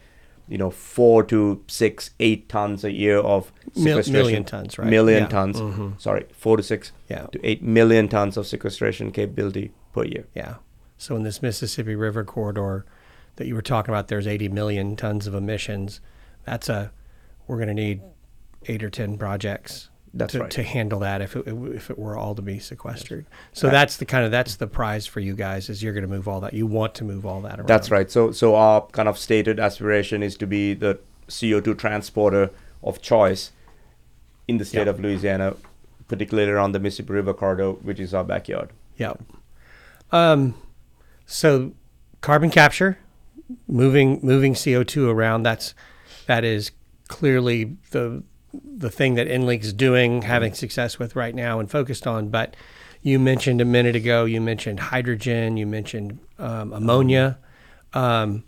[0.48, 4.12] you know, four to six, eight tons a year of Mil- sequestration.
[4.12, 4.88] million tons, right?
[4.88, 5.28] Million Yeah.
[5.28, 5.60] tons.
[5.60, 6.00] Mhm.
[6.00, 7.26] Sorry, four to six Yeah.
[7.32, 10.26] to 8 million tons of sequestration capability per year.
[10.34, 10.54] Yeah.
[10.98, 12.86] So in this Mississippi River corridor
[13.36, 16.00] that you were talking about, there's 80 million tons of emissions.
[16.44, 16.92] That's a
[17.48, 18.00] we're going to need
[18.68, 19.88] eight or 10 projects
[20.18, 20.50] That's to, right.
[20.52, 23.26] to handle that if it, if it were all to be sequestered.
[23.52, 26.08] So that's the kind of that's the prize for you guys is you're going to
[26.08, 26.54] move all that.
[26.54, 27.66] You want to move all that around.
[27.68, 28.10] That's right.
[28.10, 30.98] So, so our kind of stated aspiration is to be the
[31.28, 32.50] CO2 transporter
[32.82, 33.52] of choice
[34.48, 34.90] in the state Yeah.
[34.90, 35.56] of Louisiana,
[36.08, 38.70] particularly around the Mississippi River corridor, which is our backyard.
[38.96, 39.14] Yeah.
[40.12, 40.54] Um,
[41.26, 41.72] so
[42.20, 42.98] carbon capture,
[43.66, 45.42] moving moving CO two around.
[45.42, 45.74] That's
[46.26, 46.70] that is
[47.08, 48.22] clearly the
[48.64, 52.28] the thing that EnLink's doing, having success with right now and focused on.
[52.28, 52.56] But
[53.02, 54.24] You mentioned a minute ago.
[54.24, 55.56] You mentioned hydrogen.
[55.56, 57.38] You mentioned um, ammonia.
[57.92, 58.44] Um,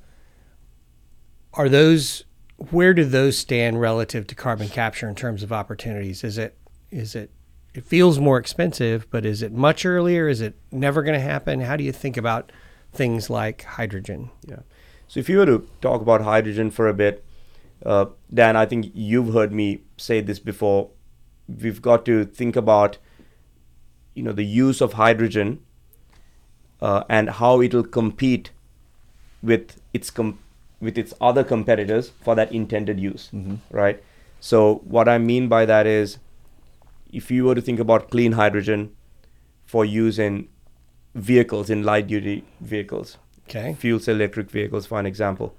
[1.54, 2.24] are those
[2.70, 6.24] where do those stand relative to carbon capture in terms of opportunities?
[6.24, 6.56] Is it
[6.90, 7.30] is it
[7.74, 10.28] it feels more expensive, but is it much earlier?
[10.28, 11.60] Is it never going to happen?
[11.60, 12.50] How do you think about
[12.92, 14.30] things like hydrogen?
[14.44, 14.60] Yeah.
[15.06, 17.24] So if you were to talk about hydrogen for a bit,
[17.84, 20.90] uh, Dan, I think you've heard me say this before.
[21.48, 22.98] We've got to think about,
[24.14, 25.60] you know, the use of hydrogen
[26.82, 28.50] uh, and how it'll compete
[29.42, 30.38] with its com-
[30.80, 33.30] with its other competitors for that intended use,
[33.70, 34.02] right?
[34.40, 36.18] So what I mean by that is,
[37.12, 38.94] if you were to think about clean hydrogen
[39.66, 40.46] for use in
[41.16, 43.16] vehicles, in light duty vehicles,
[43.48, 43.74] Okay.
[43.74, 45.56] fuel cell electric vehicles, for an example,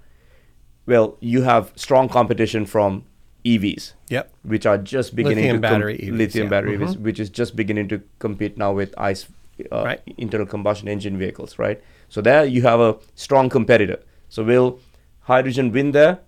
[0.90, 3.04] well, you have strong competition from
[3.44, 4.30] EVs, Yep.
[4.42, 6.50] which are just beginning Lithium to com- battery EVs, lithium yeah.
[6.50, 6.82] battery Mhm.
[6.88, 9.26] EVs, which is just beginning to compete now with ICE,
[9.72, 10.00] uh, Right.
[10.18, 11.80] internal combustion engine vehicles, right?
[12.08, 13.98] So there you have a strong competitor.
[14.28, 14.78] So will
[15.32, 16.18] hydrogen win there?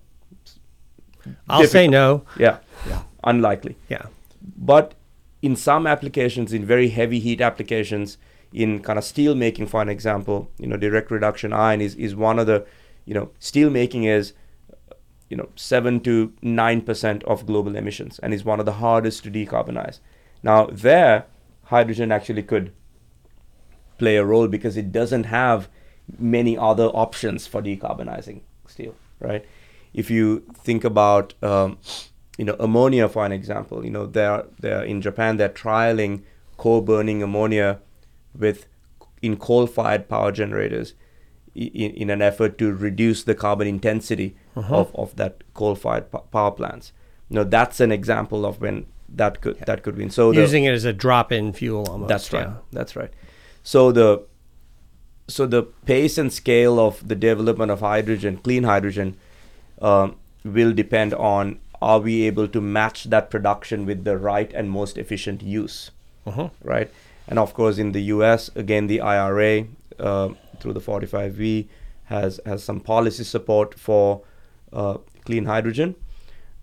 [1.49, 2.23] I'll say no.
[2.37, 2.57] Yeah,
[2.87, 3.01] Yeah.
[3.23, 3.75] unlikely.
[3.89, 4.05] Yeah.
[4.57, 4.93] But
[5.41, 8.17] in some applications, in very heavy heat applications,
[8.53, 12.15] in kind of steel making, for an example, you know, direct reduction iron is, is
[12.15, 12.65] one of the,
[13.05, 14.33] you know, steel making is,
[15.33, 19.23] you know, seven to nine percent of global emissions, and is one of the hardest
[19.23, 19.97] to decarbonize.
[20.43, 21.25] Now there,
[21.63, 22.71] hydrogen actually could
[23.97, 25.69] play a role because it doesn't have
[26.19, 29.43] many other options for decarbonizing steel, right?
[30.01, 31.79] If you think about, um,
[32.37, 36.21] you know, ammonia for an example, you know, they're, they're in Japan, they're trialing
[36.57, 37.79] co-burning ammonia
[38.37, 38.67] with
[39.23, 40.93] in coal-fired power generators
[41.55, 46.51] in, in an effort to reduce the carbon intensity of, of that coal-fired po- power
[46.51, 46.91] plants.
[47.29, 50.09] Now that's an example of when that could that could win.
[50.09, 52.09] So the- Using it as a drop-in fuel almost.
[52.09, 52.47] that's right.
[52.47, 52.55] yeah.
[52.71, 53.11] That's right.
[53.63, 54.23] So the
[55.27, 59.15] so the pace and scale of the development of hydrogen, clean hydrogen,
[59.81, 64.69] um, will depend on are we able to match that production with the right and
[64.69, 65.91] most efficient use,
[66.27, 66.51] Mhm.
[66.63, 66.89] right?
[67.27, 69.65] And of course, in the U.S., again, the IRA
[69.99, 70.29] uh,
[70.63, 71.67] through the 45V
[72.05, 74.23] has has some policy support for
[74.71, 75.95] uh, clean hydrogen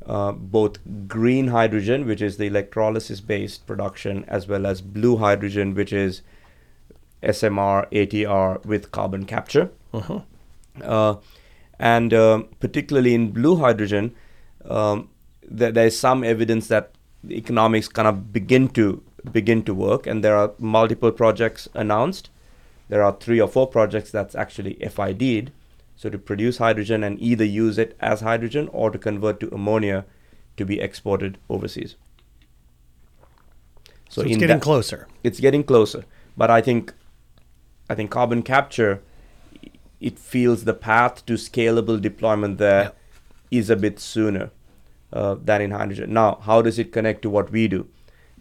[0.07, 5.75] uh, both green hydrogen, which is the electrolysis based production, as well as blue hydrogen,
[5.75, 6.23] which is
[7.23, 9.71] SMR, ATR with carbon capture.
[9.93, 10.25] Mhm.
[10.83, 11.17] Uh,
[11.79, 14.15] and um, particularly in blue hydrogen,
[14.65, 15.09] um,
[15.43, 16.93] there, there is some evidence that
[17.23, 22.31] the economics kind of begin to begin to work, and there are multiple projects announced.
[22.91, 25.53] There are three or four projects that's actually FID'd,
[25.95, 30.05] so to produce hydrogen and either use it as hydrogen or to convert to ammonia
[30.57, 31.95] to be exported overseas.
[34.09, 35.07] So, it's in getting that- closer.
[35.23, 36.05] it's getting closer
[36.37, 36.93] but i think
[37.89, 39.03] i think carbon capture
[40.01, 42.91] it feels the path to scalable deployment there
[43.53, 43.79] is Yep.
[43.79, 44.51] a bit sooner
[45.13, 47.87] uh, than in hydrogen now how does it connect to what we do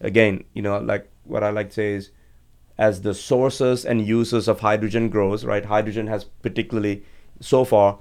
[0.01, 2.09] again you know like what i like to say is
[2.79, 7.03] as the sources and uses of hydrogen grows right hydrogen has particularly
[7.39, 7.99] so far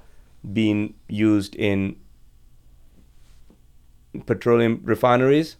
[0.53, 1.95] been used in
[4.25, 5.57] petroleum refineries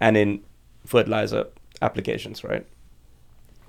[0.00, 0.42] and in
[0.84, 1.46] fertilizer
[1.82, 2.66] applications, right?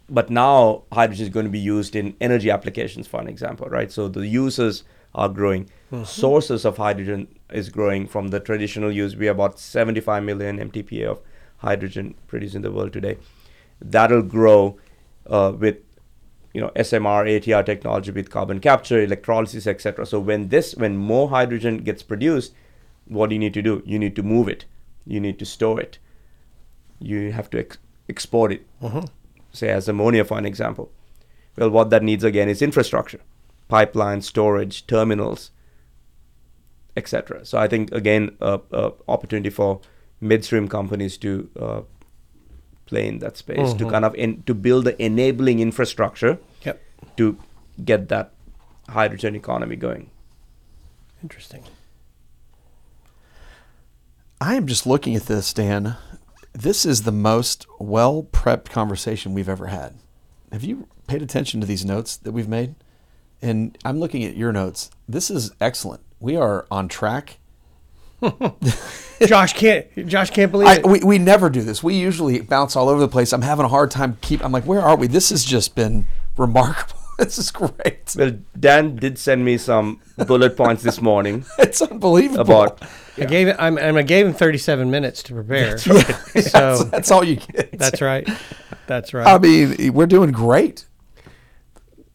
[0.10, 3.92] But now hydrogen is going to be used in energy applications, for an example, right?
[3.92, 4.84] So the uses
[5.16, 5.66] are growing.
[5.92, 6.04] Mm-hmm.
[6.04, 9.16] Sources of hydrogen is growing from the traditional use.
[9.16, 11.22] We have about 75 million MTPA of
[11.58, 13.18] hydrogen produced in the world today.
[13.80, 14.78] That'll grow
[15.28, 15.78] uh, with
[16.54, 20.06] you know SMR, ATR technology with carbon capture, electrolysis, etc.
[20.06, 22.54] So when this, when more hydrogen gets produced,
[23.06, 23.84] what do you need to do?
[23.86, 24.66] You need to move it.
[25.06, 26.00] You need to store it.
[27.00, 27.78] You have to ex-
[28.10, 28.66] export it.
[29.52, 30.92] Say as ammonia, for an example.
[31.58, 33.20] Well, what that needs again is infrastructure,
[33.68, 35.52] pipeline, storage, terminals,
[36.96, 37.46] etc.
[37.46, 39.82] So I think again, a, a opportunity for
[40.20, 41.82] midstream companies to uh,
[42.88, 43.92] play in that space to Mhm.
[43.92, 46.82] kind of en- to build the enabling infrastructure Yep.
[47.18, 47.38] to
[47.84, 48.32] get that
[48.90, 50.10] hydrogen economy going.
[51.22, 51.64] Interesting.
[54.40, 55.96] I am just looking at this, Dan.
[56.54, 59.96] This is the most well prepped conversation we've ever had.
[60.52, 62.76] Have you paid attention to these notes that we've made?
[63.42, 64.90] And I'm looking at your notes.
[65.08, 66.02] This is excellent.
[66.20, 67.38] We are on track.
[69.26, 70.08] Josh can't.
[70.08, 70.86] Josh can't believe I, it.
[70.86, 71.82] we, we never do this.
[71.84, 73.34] We usually bounce all over the place.
[73.34, 74.44] I'm having a hard time keep.
[74.44, 75.08] I'm like, where are we?
[75.08, 76.06] This has just been
[76.38, 76.94] remarkable.
[77.20, 78.14] This is great.
[78.16, 82.42] Well, Dan did send me some bullet points this morning It's unbelievable.
[82.44, 82.84] about
[83.18, 83.56] I gave it.
[83.58, 85.78] I'm, I'm, I gave him 37 minutes to prepare.
[85.80, 87.76] that's, So that's all you get.
[87.76, 88.30] that's right.
[88.86, 89.26] That's right.
[89.26, 90.86] I mean, we're doing great.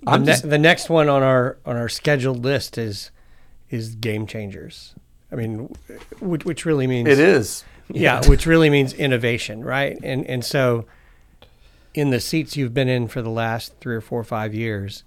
[0.03, 3.11] the, ne- just- the next one on our on our scheduled list is
[3.71, 4.95] is game changers.
[5.33, 5.75] I mean,
[6.21, 7.65] which, which really means It is.
[7.89, 9.99] yeah, which really means innovation, right?
[10.03, 10.85] And and so,
[11.95, 15.05] in the seats you've been in for the last three or four or five years,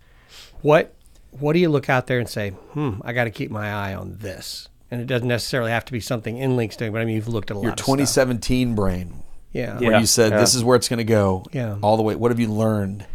[0.62, 0.94] what
[1.32, 3.94] what do you look out there and say, hmm, I got to keep my eye
[3.94, 4.70] on this?
[4.92, 7.52] And it doesn't necessarily have to be something EnLink's doing, but I mean, you've looked
[7.52, 7.86] at a Your lot of stuff.
[7.98, 9.80] 2017 brain, Yeah.
[9.80, 10.00] where Yeah.
[10.00, 10.40] you said Yeah.
[10.40, 11.44] this is where it's going to go.
[11.52, 11.78] Yeah.
[11.82, 12.16] All the way.
[12.16, 13.06] What have you learned?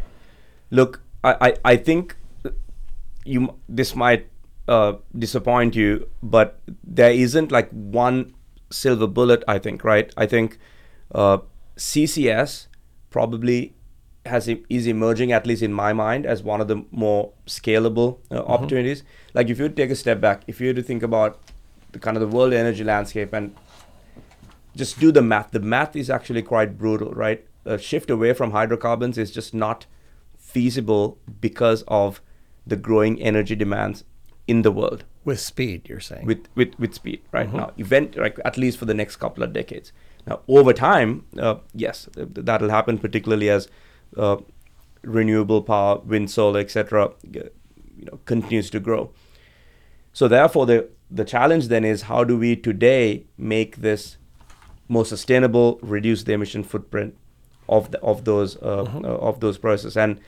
[0.70, 2.16] Look, I, I, I think
[3.24, 4.26] you this might
[4.70, 8.32] uh, disappoint you, but there isn't like one
[8.70, 9.42] silver bullet.
[9.48, 10.12] I think, right?
[10.16, 10.58] I think
[11.12, 11.38] uh,
[11.76, 12.68] CCS
[13.10, 13.74] probably
[14.24, 18.44] has is emerging, at least in my mind, as one of the more scalable uh,
[18.44, 19.02] opportunities.
[19.34, 21.40] Like if you take a step back, if you were to think about
[21.90, 23.56] the kind of the world energy landscape and
[24.76, 25.50] just do the math.
[25.50, 27.44] The math is actually quite brutal, right?
[27.64, 29.86] A shift away from hydrocarbons is just not
[30.38, 32.22] feasible because of
[32.64, 34.04] the growing energy demands
[34.50, 35.04] in the world.
[35.24, 36.26] With speed, you're saying.
[36.26, 37.52] with with, with speed right?
[37.52, 39.92] Now event like at least for the next couple of decades.
[40.26, 43.68] Now over time uh, yes th- th- that'll happen particularly as
[44.16, 44.38] uh,
[45.02, 47.50] renewable power wind solar etc you
[48.06, 49.10] know continues to grow.
[50.12, 54.16] So therefore the the challenge then is how do we today make this
[54.88, 57.16] more sustainable reduce the emission footprint
[57.68, 60.20] of the, of those uh, uh, of those processes and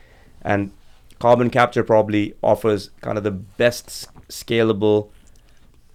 [0.43, 0.71] and
[1.19, 3.91] carbon capture probably offers kind of the best
[4.33, 5.11] scalable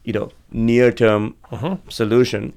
[0.03, 1.77] you know near term uh-huh.
[1.89, 2.53] solution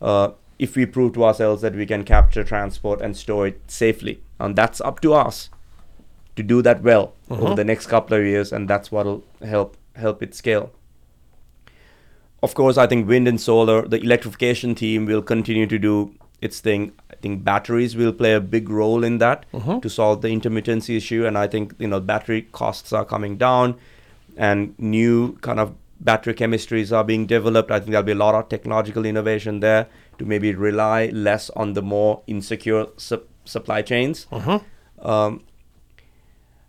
[0.00, 4.20] uh, if we prove to ourselves that we can capture transport and store it safely.
[4.38, 5.50] And that's up to us
[6.36, 7.54] to do that well over uh-huh.
[7.54, 10.70] the next couple of years and that's what'll help help it scale.
[12.42, 16.60] Of course i think wind and solar the electrification team will continue to do its
[16.60, 16.92] thing.
[17.10, 19.80] I think batteries will play a big role in that uh-huh.
[19.80, 23.76] to solve the intermittency issue and i think you know battery costs are coming down
[24.36, 27.70] and new kind of battery chemistries are being developed.
[27.70, 31.72] I think there'll be a lot of technological innovation there to maybe rely less on
[31.72, 34.26] the more insecure sup- supply chains.
[34.98, 35.42] Um,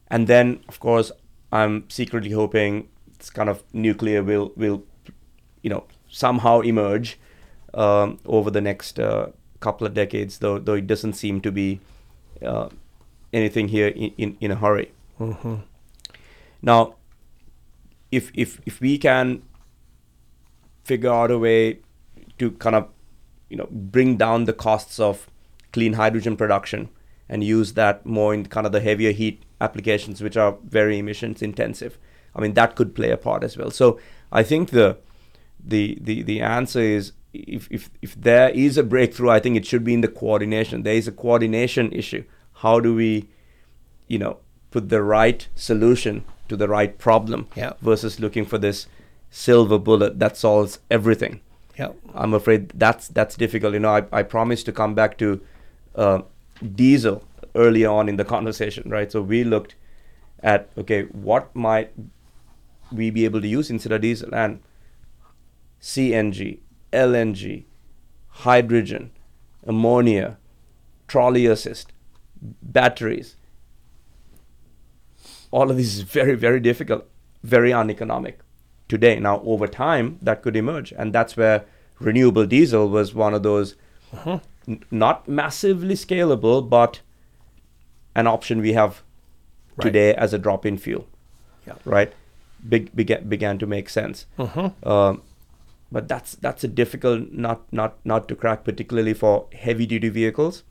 [0.09, 1.11] and then of course
[1.51, 2.87] i'm secretly hoping
[3.17, 4.83] this kind of nuclear will will
[5.61, 7.19] you know somehow emerge
[7.73, 9.27] um, over the next uh,
[9.59, 11.79] couple of decades though though it doesn't seem to be
[12.45, 12.69] uh,
[13.33, 14.91] anything here in, in, in a hurry.
[16.61, 16.95] Now
[18.11, 19.41] if if if we can
[20.83, 21.79] figure out a way
[22.37, 22.87] to kind of
[23.49, 25.27] you know bring down the costs of
[25.73, 26.89] clean hydrogen production
[27.29, 31.41] and use that more in kind of the heavier heat applications which are very emissions
[31.41, 31.97] intensive
[32.35, 33.71] i mean that could play a part as well.
[33.71, 33.99] So
[34.31, 34.97] i think the
[35.63, 39.65] the the, the answer is if, if if there is a breakthrough i think it
[39.65, 40.83] should be in the coordination.
[40.83, 42.23] There is a coordination issue.
[42.53, 43.29] How do we
[44.07, 44.37] you know
[44.71, 47.73] put the right solution to the right problem Yeah.
[47.81, 48.87] versus looking for this
[49.29, 51.41] silver bullet that solves everything
[51.77, 51.95] Yep.
[52.15, 53.73] I'm afraid that's that's difficult.
[53.75, 55.39] You know, I, I promised to come back to
[55.95, 56.21] uh,
[56.75, 57.23] diesel
[57.53, 59.11] early on in the conversation, right?
[59.11, 59.75] So we looked
[60.41, 61.91] at okay, what might
[62.91, 64.59] we be able to use instead of diesel and
[65.81, 66.59] CNG,
[66.91, 67.65] LNG,
[68.29, 69.11] hydrogen,
[69.65, 70.37] ammonia,
[71.07, 71.93] trolley assist,
[72.41, 73.35] batteries.
[75.51, 77.05] All of this is very very difficult,
[77.43, 78.39] very uneconomic
[78.89, 79.19] today.
[79.19, 81.65] Now, over time, that could emerge, and that's where
[81.99, 83.75] renewable diesel was one of those
[84.25, 84.41] n-
[84.91, 87.01] not massively scalable, but
[88.15, 89.03] an option we have
[89.77, 89.85] Right.
[89.85, 91.05] today as a drop-in fuel.
[91.67, 91.75] Yeah.
[91.85, 92.11] Right,
[92.67, 94.25] Big, began began to make sense.
[94.39, 94.89] Mm-hmm.
[94.89, 95.21] Um,
[95.91, 100.63] but that's that's a difficult not not not to crack, particularly for heavy-duty vehicles.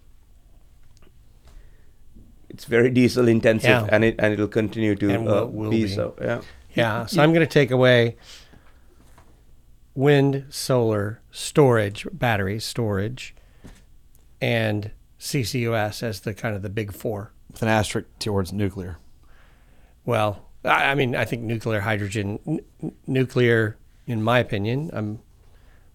[2.49, 3.89] It's very diesel intensive, Yeah.
[3.91, 5.89] and it and it'll continue to And uh, will- will be be.
[5.89, 6.15] so.
[6.21, 6.41] Yeah.
[6.75, 7.07] Yeah.
[7.07, 8.17] So I'm going to take away
[9.95, 13.35] wind, solar, storage, batteries, storage,
[14.41, 17.33] and CCUS as the kind of the big four.
[17.51, 18.99] With an asterisk towards nuclear.
[20.05, 23.77] Well, I I mean, I think nuclear, hydrogen, n- n- nuclear,
[24.07, 25.21] in my opinion, I'm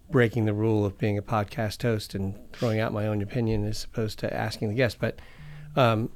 [0.09, 3.83] breaking the rule of being a podcast host and throwing out my own opinion as
[3.85, 4.97] opposed to asking the guest.
[4.99, 5.19] But
[5.75, 6.09] um,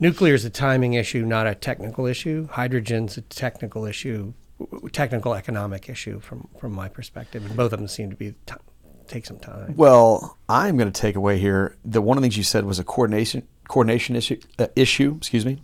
[0.00, 2.48] nuclear is a timing issue, not a technical issue.
[2.48, 4.32] Hydrogen's a technical issue,
[4.92, 7.44] technical economic issue from from my perspective.
[7.44, 8.54] And both of them seem to be t-
[9.06, 9.74] take some time.
[9.76, 12.78] Well, I'm going to take away here the one of the things you said was
[12.78, 14.40] a coordination coordination issue.
[14.58, 15.62] Uh, issue, excuse me.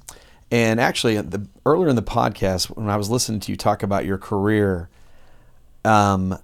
[0.51, 4.05] And actually, the, earlier in the podcast, when I was listening to you talk about
[4.05, 4.89] your career,
[5.85, 6.39] um,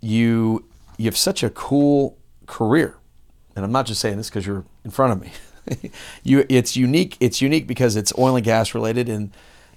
[0.00, 0.64] you
[0.96, 2.16] you have such a cool
[2.46, 2.96] career,
[3.54, 5.32] and I'm not just saying this because you're in front of me.
[6.22, 7.16] you it's unique.
[7.20, 9.30] It's unique because it's oil and gas related, and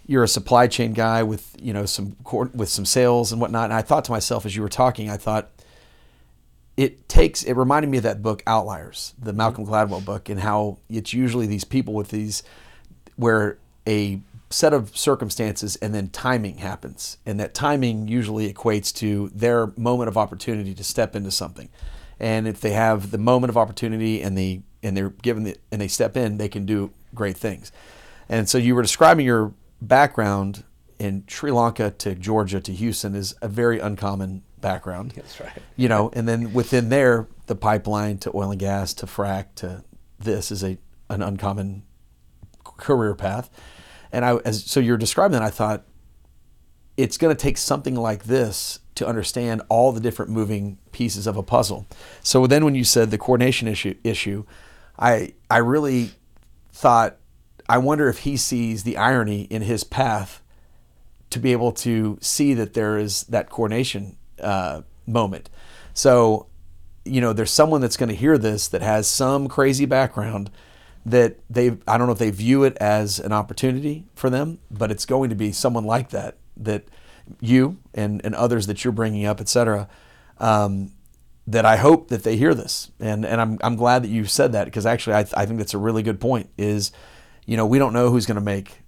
[0.05, 2.15] you're a supply chain guy with you know some
[2.53, 3.65] with some sales and whatnot.
[3.65, 5.49] And I thought to myself as you were talking, I thought
[6.77, 9.73] it takes it reminded me of that book Outliers, the Malcolm mm-hmm.
[9.73, 12.43] Gladwell book, and how it's usually these people with these
[13.15, 13.57] where
[13.87, 19.67] a set of circumstances and then timing happens, and that timing usually equates to their
[19.75, 21.69] moment of opportunity to step into something.
[22.19, 25.81] And if they have the moment of opportunity and they and they're given the, and
[25.81, 27.71] they step in, they can do great things.
[28.29, 30.63] And so you were describing your background
[30.99, 35.13] in Sri Lanka to Georgia to Houston is a very uncommon background.
[35.15, 35.51] That's right.
[35.75, 39.83] You know, and then within there, the pipeline to oil and gas to frack to
[40.19, 40.77] this is a
[41.09, 41.83] an uncommon
[42.63, 43.49] career path.
[44.11, 45.85] And I as so you're describing that, I thought
[46.97, 51.37] it's going to take something like this to understand all the different moving pieces of
[51.37, 51.85] a puzzle.
[52.23, 54.43] So then when you said the coordination issue issue,
[54.97, 56.11] I I really
[56.71, 57.17] thought
[57.69, 60.41] I wonder if he sees the irony in his path
[61.29, 65.49] to be able to see that there is that coordination uh, moment.
[65.93, 66.47] So,
[67.03, 70.49] you know, there's someone that's going to hear this that has some crazy background
[71.05, 74.91] that they I don't know if they view it as an opportunity for them, but
[74.91, 76.87] it's going to be someone like that that
[77.41, 79.87] you and, and others that you're bringing up, et cetera,
[80.37, 80.91] um,
[81.47, 82.91] that I hope that they hear this.
[82.99, 85.73] And, and I'm, I'm glad that you said that because actually I, I think that's
[85.73, 86.91] a really good point is,
[87.45, 88.79] you know, we don't know who's going to make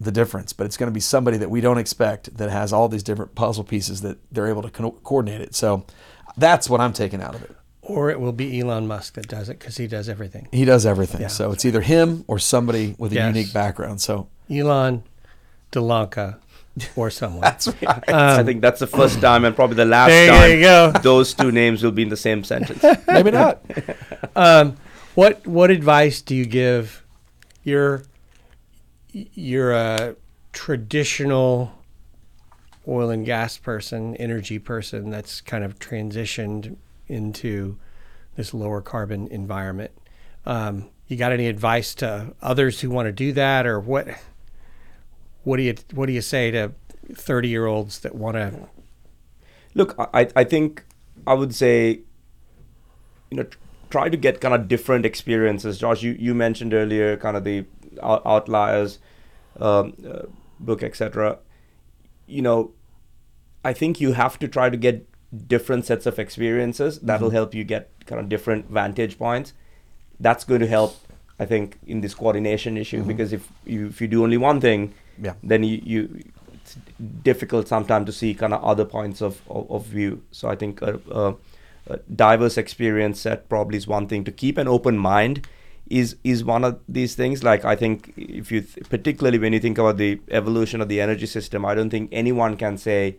[0.00, 2.88] the difference, but it's going to be somebody that we don't expect that has all
[2.88, 5.54] these different puzzle pieces that they're able to co- coordinate it.
[5.54, 5.84] So
[6.36, 7.54] that's what I'm taking out of it.
[7.82, 10.48] Or it will be Elon Musk that does it because he does everything.
[10.52, 11.20] He does everything.
[11.20, 13.34] Yeah, so it's either him or somebody with a Yes.
[13.36, 14.00] unique background.
[14.00, 15.02] So Elon,
[15.72, 16.38] Dilanka,
[16.96, 17.42] or someone.
[17.42, 18.08] that's right.
[18.08, 20.92] I think that's the first time and probably the last There you go.
[21.02, 22.82] those two names will be in the same sentence.
[23.06, 23.60] Maybe not.
[24.36, 24.76] Um,
[25.16, 27.04] what what advice do you give?
[27.64, 28.02] your
[29.12, 30.16] your you're
[30.52, 31.72] traditional
[32.86, 36.76] oil and gas person, energy person that's kind of transitioned
[37.08, 37.76] into
[38.36, 39.90] this lower carbon environment.
[40.46, 44.08] Um, you got any advice to others who want to do that, or what?
[45.44, 46.72] What do you what do you say to
[47.14, 48.68] thirty year olds that want to?
[49.74, 50.84] Look, I, I think
[51.26, 52.00] I would say,
[53.30, 53.46] you know,
[53.90, 55.78] try to get kind of different experiences.
[55.78, 57.64] Josh, you, you mentioned earlier kind of the
[58.02, 58.98] outliers
[59.58, 60.22] um, uh,
[60.58, 61.38] book, etc.
[62.26, 62.72] You know,
[63.64, 65.06] I think you have to try to get
[65.46, 66.98] different sets of experiences.
[67.00, 69.52] That'll help you get kind of different vantage points.
[70.18, 70.96] That's going to help,
[71.38, 74.92] I think, in this coordination issue because if you if you do only one thing,
[75.20, 75.34] Yeah.
[75.42, 76.22] then you, you
[76.54, 76.76] it's
[77.22, 80.22] difficult sometimes to see kind of other points of, of, of view.
[80.30, 81.34] So I think a, a,
[81.86, 84.58] a diverse experience set probably is one thing to keep.
[84.58, 85.46] An open mind
[85.88, 87.42] is is one of these things.
[87.42, 91.00] Like i think if you th- particularly when you think about the evolution of the
[91.00, 93.16] energy system i don't think anyone can say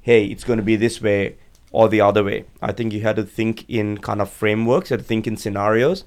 [0.00, 1.36] hey it's going to be this way
[1.72, 2.44] or the other way.
[2.62, 5.36] I think you had to think in kind of frameworks you had to think in
[5.36, 6.04] scenarios.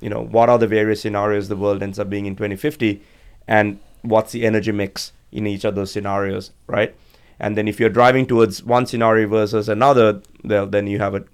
[0.00, 3.02] You know what are the various scenarios the world ends up being in 2050
[3.46, 6.94] and what's the energy mix in each of those scenarios right?
[7.40, 11.24] And then if you're driving towards one scenario versus another well, then you have a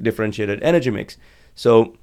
[0.00, 1.16] differentiated energy mix.
[1.54, 1.96] So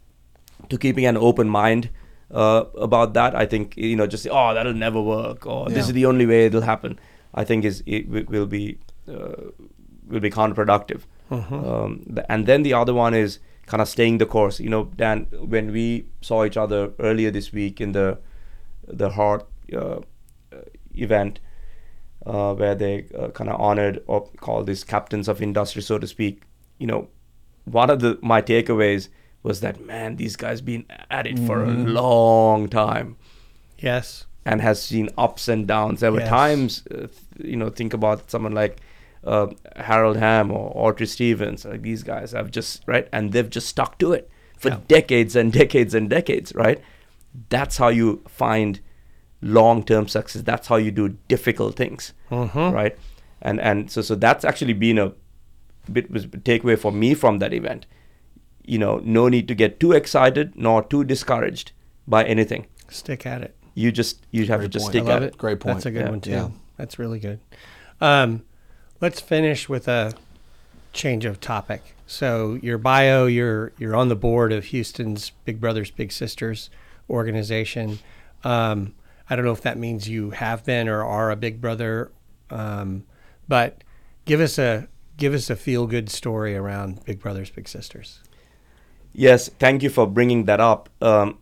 [0.69, 1.89] to keeping an open mind
[2.31, 5.85] uh, about that i think you know just say, oh that'll never work or this
[5.85, 6.97] is the only way it'll happen
[7.35, 9.51] i think is it will be uh,
[10.07, 11.01] will be counterproductive.
[11.31, 14.59] Um, and then the other one is kind of staying the course.
[14.59, 18.19] You know dan when we saw each other earlier this week in the
[18.87, 19.47] the Hart
[20.95, 21.39] event
[22.25, 26.07] uh, where they uh, kind of honored or called these captains of industry so to
[26.07, 26.41] speak
[26.79, 27.07] you know
[27.65, 29.09] one of the my takeaways
[29.43, 33.15] was that man these guys been at it for a long time
[33.77, 34.25] Yes.
[34.45, 36.29] and has seen ups and downs there were Yes.
[36.29, 37.11] times uh, th-
[37.43, 38.79] you know think about someone like
[39.23, 43.67] uh, Harold Hamm or Autry Stephens like these guys have just right and they've just
[43.67, 44.79] stuck to it for Yeah.
[44.87, 46.81] decades and decades and decades right
[47.49, 48.79] that's how you find
[49.45, 52.73] long-term success that's how you do difficult things Mhm.
[52.73, 52.97] right
[53.41, 55.11] and and so so that's actually been a
[55.91, 57.85] bit was a takeaway for me from that event
[58.65, 61.71] you know no need to get too excited nor too discouraged
[62.07, 63.55] by anything Stick at it.
[63.75, 64.93] you just you have Great to just point.
[64.93, 65.33] stick at it.
[65.33, 65.75] it Great point.
[65.77, 66.09] That's a good Yeah.
[66.09, 66.31] one too.
[66.31, 66.49] Yeah.
[66.77, 67.39] That's really good.
[68.01, 68.41] Um,
[69.01, 70.13] let's finish with a
[70.93, 71.81] change of topic.
[72.07, 76.69] So your bio, you're you're on the board of Houston's Big Brothers Big Sisters
[77.09, 77.99] organization.
[78.43, 78.93] Um,
[79.29, 82.11] I don't know if that means you have been or are a big brother,
[82.49, 83.05] um,
[83.47, 83.83] but
[84.25, 88.19] give us a give us a feel good story around Big Brothers Big Sisters.
[89.13, 91.37] yes thank you for bringing that up um,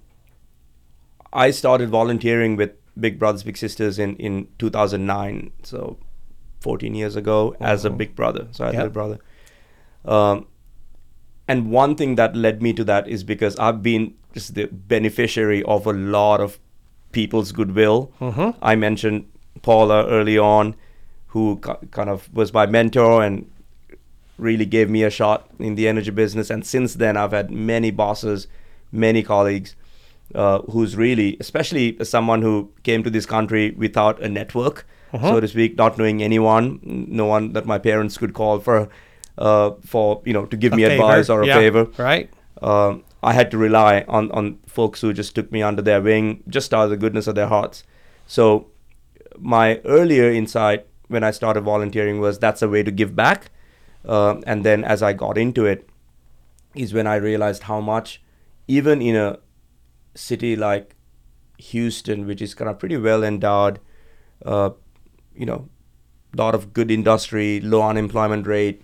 [1.34, 5.98] I started volunteering with Big Brothers Big Sisters in in 2009, so
[6.62, 8.48] 14 years ago as a big brother.
[8.52, 8.84] So I had a Yep.
[8.84, 9.20] little brother.
[10.06, 10.46] Um,
[11.48, 15.64] and one thing that led me to that is because I've been just the beneficiary
[15.64, 16.60] of a lot of
[17.14, 18.12] people's goodwill.
[18.62, 19.26] I mentioned
[19.62, 20.76] Paula early on,
[21.28, 23.50] who ki- kind of was my mentor and
[24.38, 26.50] really gave me a shot in the energy business.
[26.50, 28.48] And since then, I've had many bosses,
[28.92, 29.76] many colleagues,
[30.36, 34.86] uh, who's really, especially someone who came to this country without a network,
[35.22, 38.90] so to speak, not knowing anyone, no one that my parents could call for,
[39.38, 40.94] uh, for you know, to give A me favor.
[41.04, 42.32] advice or a Yeah, favor Right.
[42.64, 46.44] um, I had to rely on, on folks who just took me under their wing,
[46.48, 47.84] just out of the goodness of their hearts.
[48.28, 48.68] So,
[49.40, 53.52] my earlier insight when I started volunteering was that's a way to give back.
[54.06, 55.88] Um, and then as I got into it,
[56.76, 58.22] is when I realized how much,
[58.68, 59.40] even in a
[60.16, 60.96] city like
[61.58, 63.80] Houston, which is kind of pretty well endowed,
[64.46, 64.72] uh,
[65.36, 65.70] you know,
[66.36, 68.82] lot of good industry, low unemployment rate,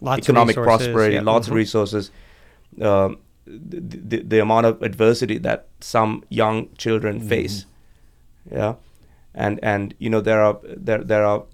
[0.00, 1.22] Lots economic prosperity, yeah.
[1.22, 1.56] lots of Mhm.
[1.56, 2.10] resources.
[2.80, 3.18] Um,
[3.50, 7.28] the, the, the amount of adversity that some young children mm-hmm.
[7.28, 7.66] face,
[8.50, 8.74] yeah,
[9.34, 11.44] and and you know there are there there are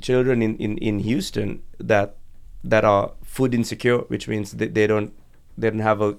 [0.00, 2.16] children in, in, in Houston that
[2.62, 5.12] that are food insecure, which means they, they don't
[5.56, 6.16] they don't have a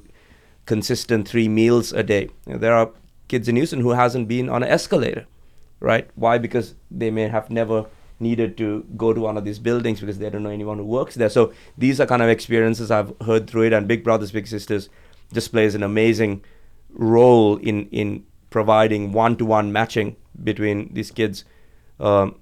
[0.66, 2.30] consistent three meals a day.
[2.46, 2.92] You know, there are
[3.28, 5.26] kids in Houston who hasn't been on an escalator,
[5.80, 6.10] right?
[6.16, 6.38] Why?
[6.38, 7.86] Because they may have never
[8.20, 11.16] needed to go to one of these buildings because they don't know anyone who works
[11.16, 11.30] there.
[11.30, 14.90] So these are kind of experiences I've heard through it, and Big Brothers Big Sisters
[15.34, 16.44] just plays an amazing
[16.90, 21.44] role in in providing one-to-one matching between these kids,
[22.00, 22.36] um,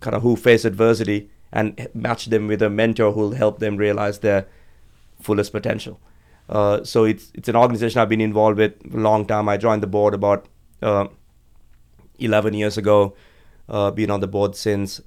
[0.00, 3.76] kind of who face adversity, and match them with a mentor who will help them
[3.76, 4.46] realize their
[5.20, 6.00] fullest potential.
[6.48, 9.48] Uh, so it's it's an organization I've been involved with a long time.
[9.48, 10.46] I joined the board about
[10.82, 11.08] uh,
[12.18, 13.14] 11 years ago.
[13.68, 15.00] Uh, been on the board since,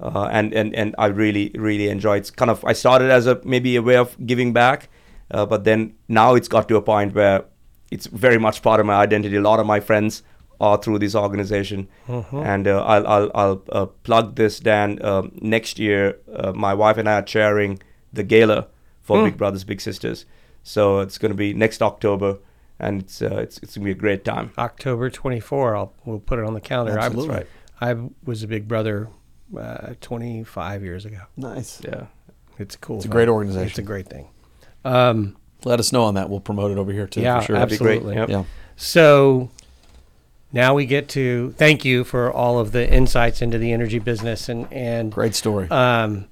[0.00, 2.16] uh, and and and I really really enjoy.
[2.16, 4.88] It's kind of I started as a maybe a way of giving back,
[5.30, 7.44] uh, but then now it's got to a point where
[7.90, 9.36] it's very much part of my identity.
[9.36, 10.22] A lot of my friends
[10.60, 11.88] are through this organization,
[12.32, 14.60] and uh, I'll I'll, I'll uh, plug this.
[14.60, 17.80] Dan, um, next year, uh, my wife and I are chairing
[18.12, 18.66] the gala
[19.02, 20.26] for Big Brothers Big Sisters.
[20.62, 22.38] So it's going to be next October,
[22.78, 24.52] and it's uh, it's it's going to be a great time.
[24.58, 25.76] October 24.
[25.76, 26.98] I'll we'll put it on the calendar.
[26.98, 27.44] Absolutely.
[27.80, 29.08] I, I was a big brother
[29.56, 31.20] uh, 25 years ago.
[31.36, 31.80] Nice.
[31.84, 32.06] Yeah.
[32.58, 32.96] It's cool.
[32.96, 33.68] It's a great organization.
[33.68, 34.28] It's a great thing.
[34.84, 36.30] Um, Let us know on that.
[36.30, 37.20] We'll promote it over here too.
[37.20, 37.56] Yeah, for sure.
[37.56, 37.96] That'd be great.
[37.96, 38.16] Absolutely.
[38.16, 38.28] Yep.
[38.30, 38.44] Yeah.
[38.76, 39.50] So
[40.52, 44.48] now we get to thank you for all of the insights into the energy business
[44.48, 45.68] and and Great story.
[45.70, 46.26] um,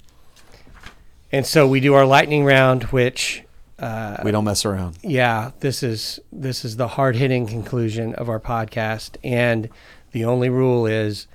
[1.31, 3.43] and so we do our lightning round, which
[3.79, 4.97] uh, we don't mess around.
[5.03, 9.67] yeah, this is this is the hard hitting conclusion of our podcast, and
[10.13, 11.27] the only rule is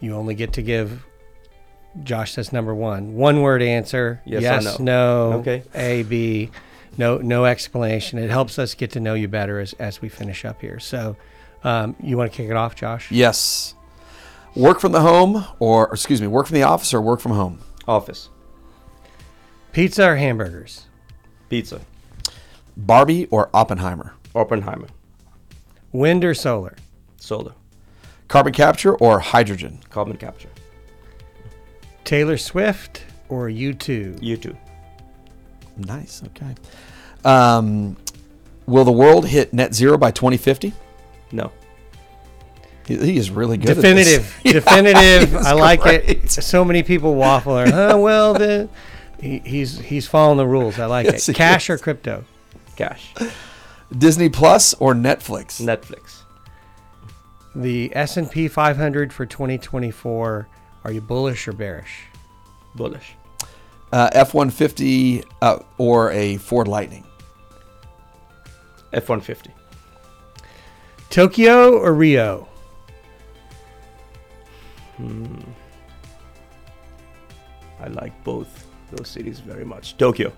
[0.00, 1.04] you only get to give.
[2.02, 4.20] Josh says number one, one word answer.
[4.24, 5.32] Yes or no.
[5.34, 5.62] Okay.
[5.74, 6.50] A, B.
[6.98, 8.18] No, no explanation.
[8.18, 10.80] It helps us get to know you better as, as we finish up here.
[10.80, 11.16] So,
[11.62, 13.10] um, you want to kick it off, Josh?
[13.10, 13.74] Yes.
[14.54, 17.58] Work from the home, or excuse me, work from the office or work from home.
[17.86, 18.30] Office.
[19.72, 20.86] Pizza or hamburgers?
[21.50, 21.82] Pizza.
[22.76, 24.14] Barbie or Oppenheimer.
[24.34, 24.88] Oppenheimer.
[25.92, 26.76] Wind or solar?
[27.18, 27.52] Solar.
[28.28, 29.80] Carbon capture or hydrogen.
[29.90, 30.48] Carbon capture.
[32.06, 34.22] Taylor Swift or U2?
[34.22, 34.56] You too.
[35.76, 36.22] Nice.
[36.28, 36.54] Okay.
[37.24, 37.96] Um,
[38.64, 40.72] will the world hit net zero by 2050?
[41.32, 41.52] No.
[42.86, 43.74] He, he is really good.
[43.74, 44.34] Definitive.
[44.38, 44.52] At this.
[44.64, 45.32] Definitive.
[45.32, 46.30] he's I like it.
[46.30, 47.58] So many people waffle.
[47.58, 48.68] Or, huh, well, the,
[49.20, 50.78] he, he's he's following the rules.
[50.78, 51.34] I like Yes, it.
[51.34, 52.24] Cash or crypto?
[52.76, 53.12] Cash.
[53.96, 55.60] Disney Plus or Netflix.
[55.60, 56.20] Netflix.
[57.56, 60.46] The S and P 500 for 2024.
[60.86, 62.04] Are you bullish or bearish?
[62.76, 63.16] Bullish.
[63.92, 67.04] Uh, F-150 uh, or a Ford Lightning.
[68.92, 69.50] F one fifty.
[71.10, 72.46] Tokyo or Rio?
[77.80, 79.96] I like both those cities very much.
[79.96, 80.32] Tokyo.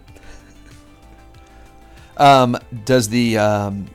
[2.16, 2.56] Um,
[2.86, 3.86] does the um,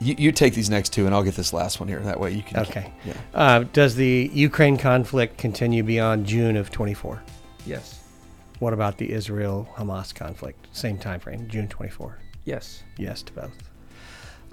[0.00, 1.98] you, you take these next two, and I'll get this last one here.
[2.00, 2.60] That way you can.
[2.60, 2.92] Okay.
[3.04, 3.14] Yeah.
[3.34, 7.22] Uh, does the Ukraine conflict continue beyond June of 24?
[7.66, 8.00] Yes.
[8.60, 10.66] What about the Israel Hamas conflict?
[10.72, 12.18] Same time frame, June 24.
[12.44, 12.82] Yes.
[12.96, 13.52] Yes to both.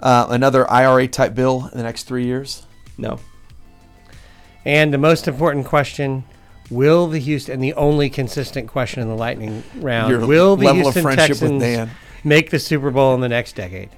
[0.00, 2.66] Uh, another IRA type bill in the next three years.
[2.98, 3.18] No.
[4.64, 6.24] And the most important question:
[6.70, 10.10] Will the Houston and the only consistent question in the lightning round?
[10.10, 11.90] Your will the level Houston of friendship Texans with Dan.
[12.24, 13.90] make the Super Bowl in the next decade?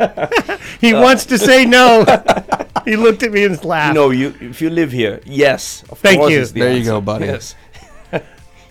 [0.80, 2.04] he wants to say no.
[2.84, 3.94] he looked at me and laughed.
[3.94, 5.82] No, you if you live here, yes.
[5.90, 6.46] Of Thank course you.
[6.46, 7.26] the There you go, buddy.
[7.26, 7.54] Yes.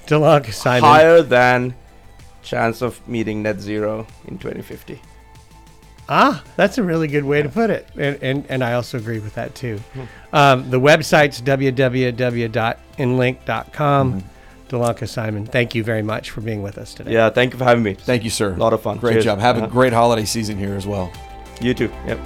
[0.07, 0.81] Dilanka Seimon.
[0.81, 1.75] Higher than
[2.41, 4.99] chance of meeting net zero in 2050.
[6.11, 7.87] Ah, that's a really good way to put it.
[7.95, 9.79] And, and, and I also agree with that too.
[10.33, 14.23] Um, the website's www.enlink.com.
[14.69, 17.11] Dilanka Seimon, thank you very much for being with us today.
[17.13, 17.95] Yeah, thank you for having me.
[17.95, 18.53] Thank you, sir.
[18.53, 18.97] A lot of fun.
[18.99, 19.25] Great Cheers.
[19.25, 19.39] job.
[19.39, 19.67] Have a Uh-huh.
[19.67, 21.11] great holiday season here as well.
[21.59, 21.91] You too.
[22.07, 22.19] Yep.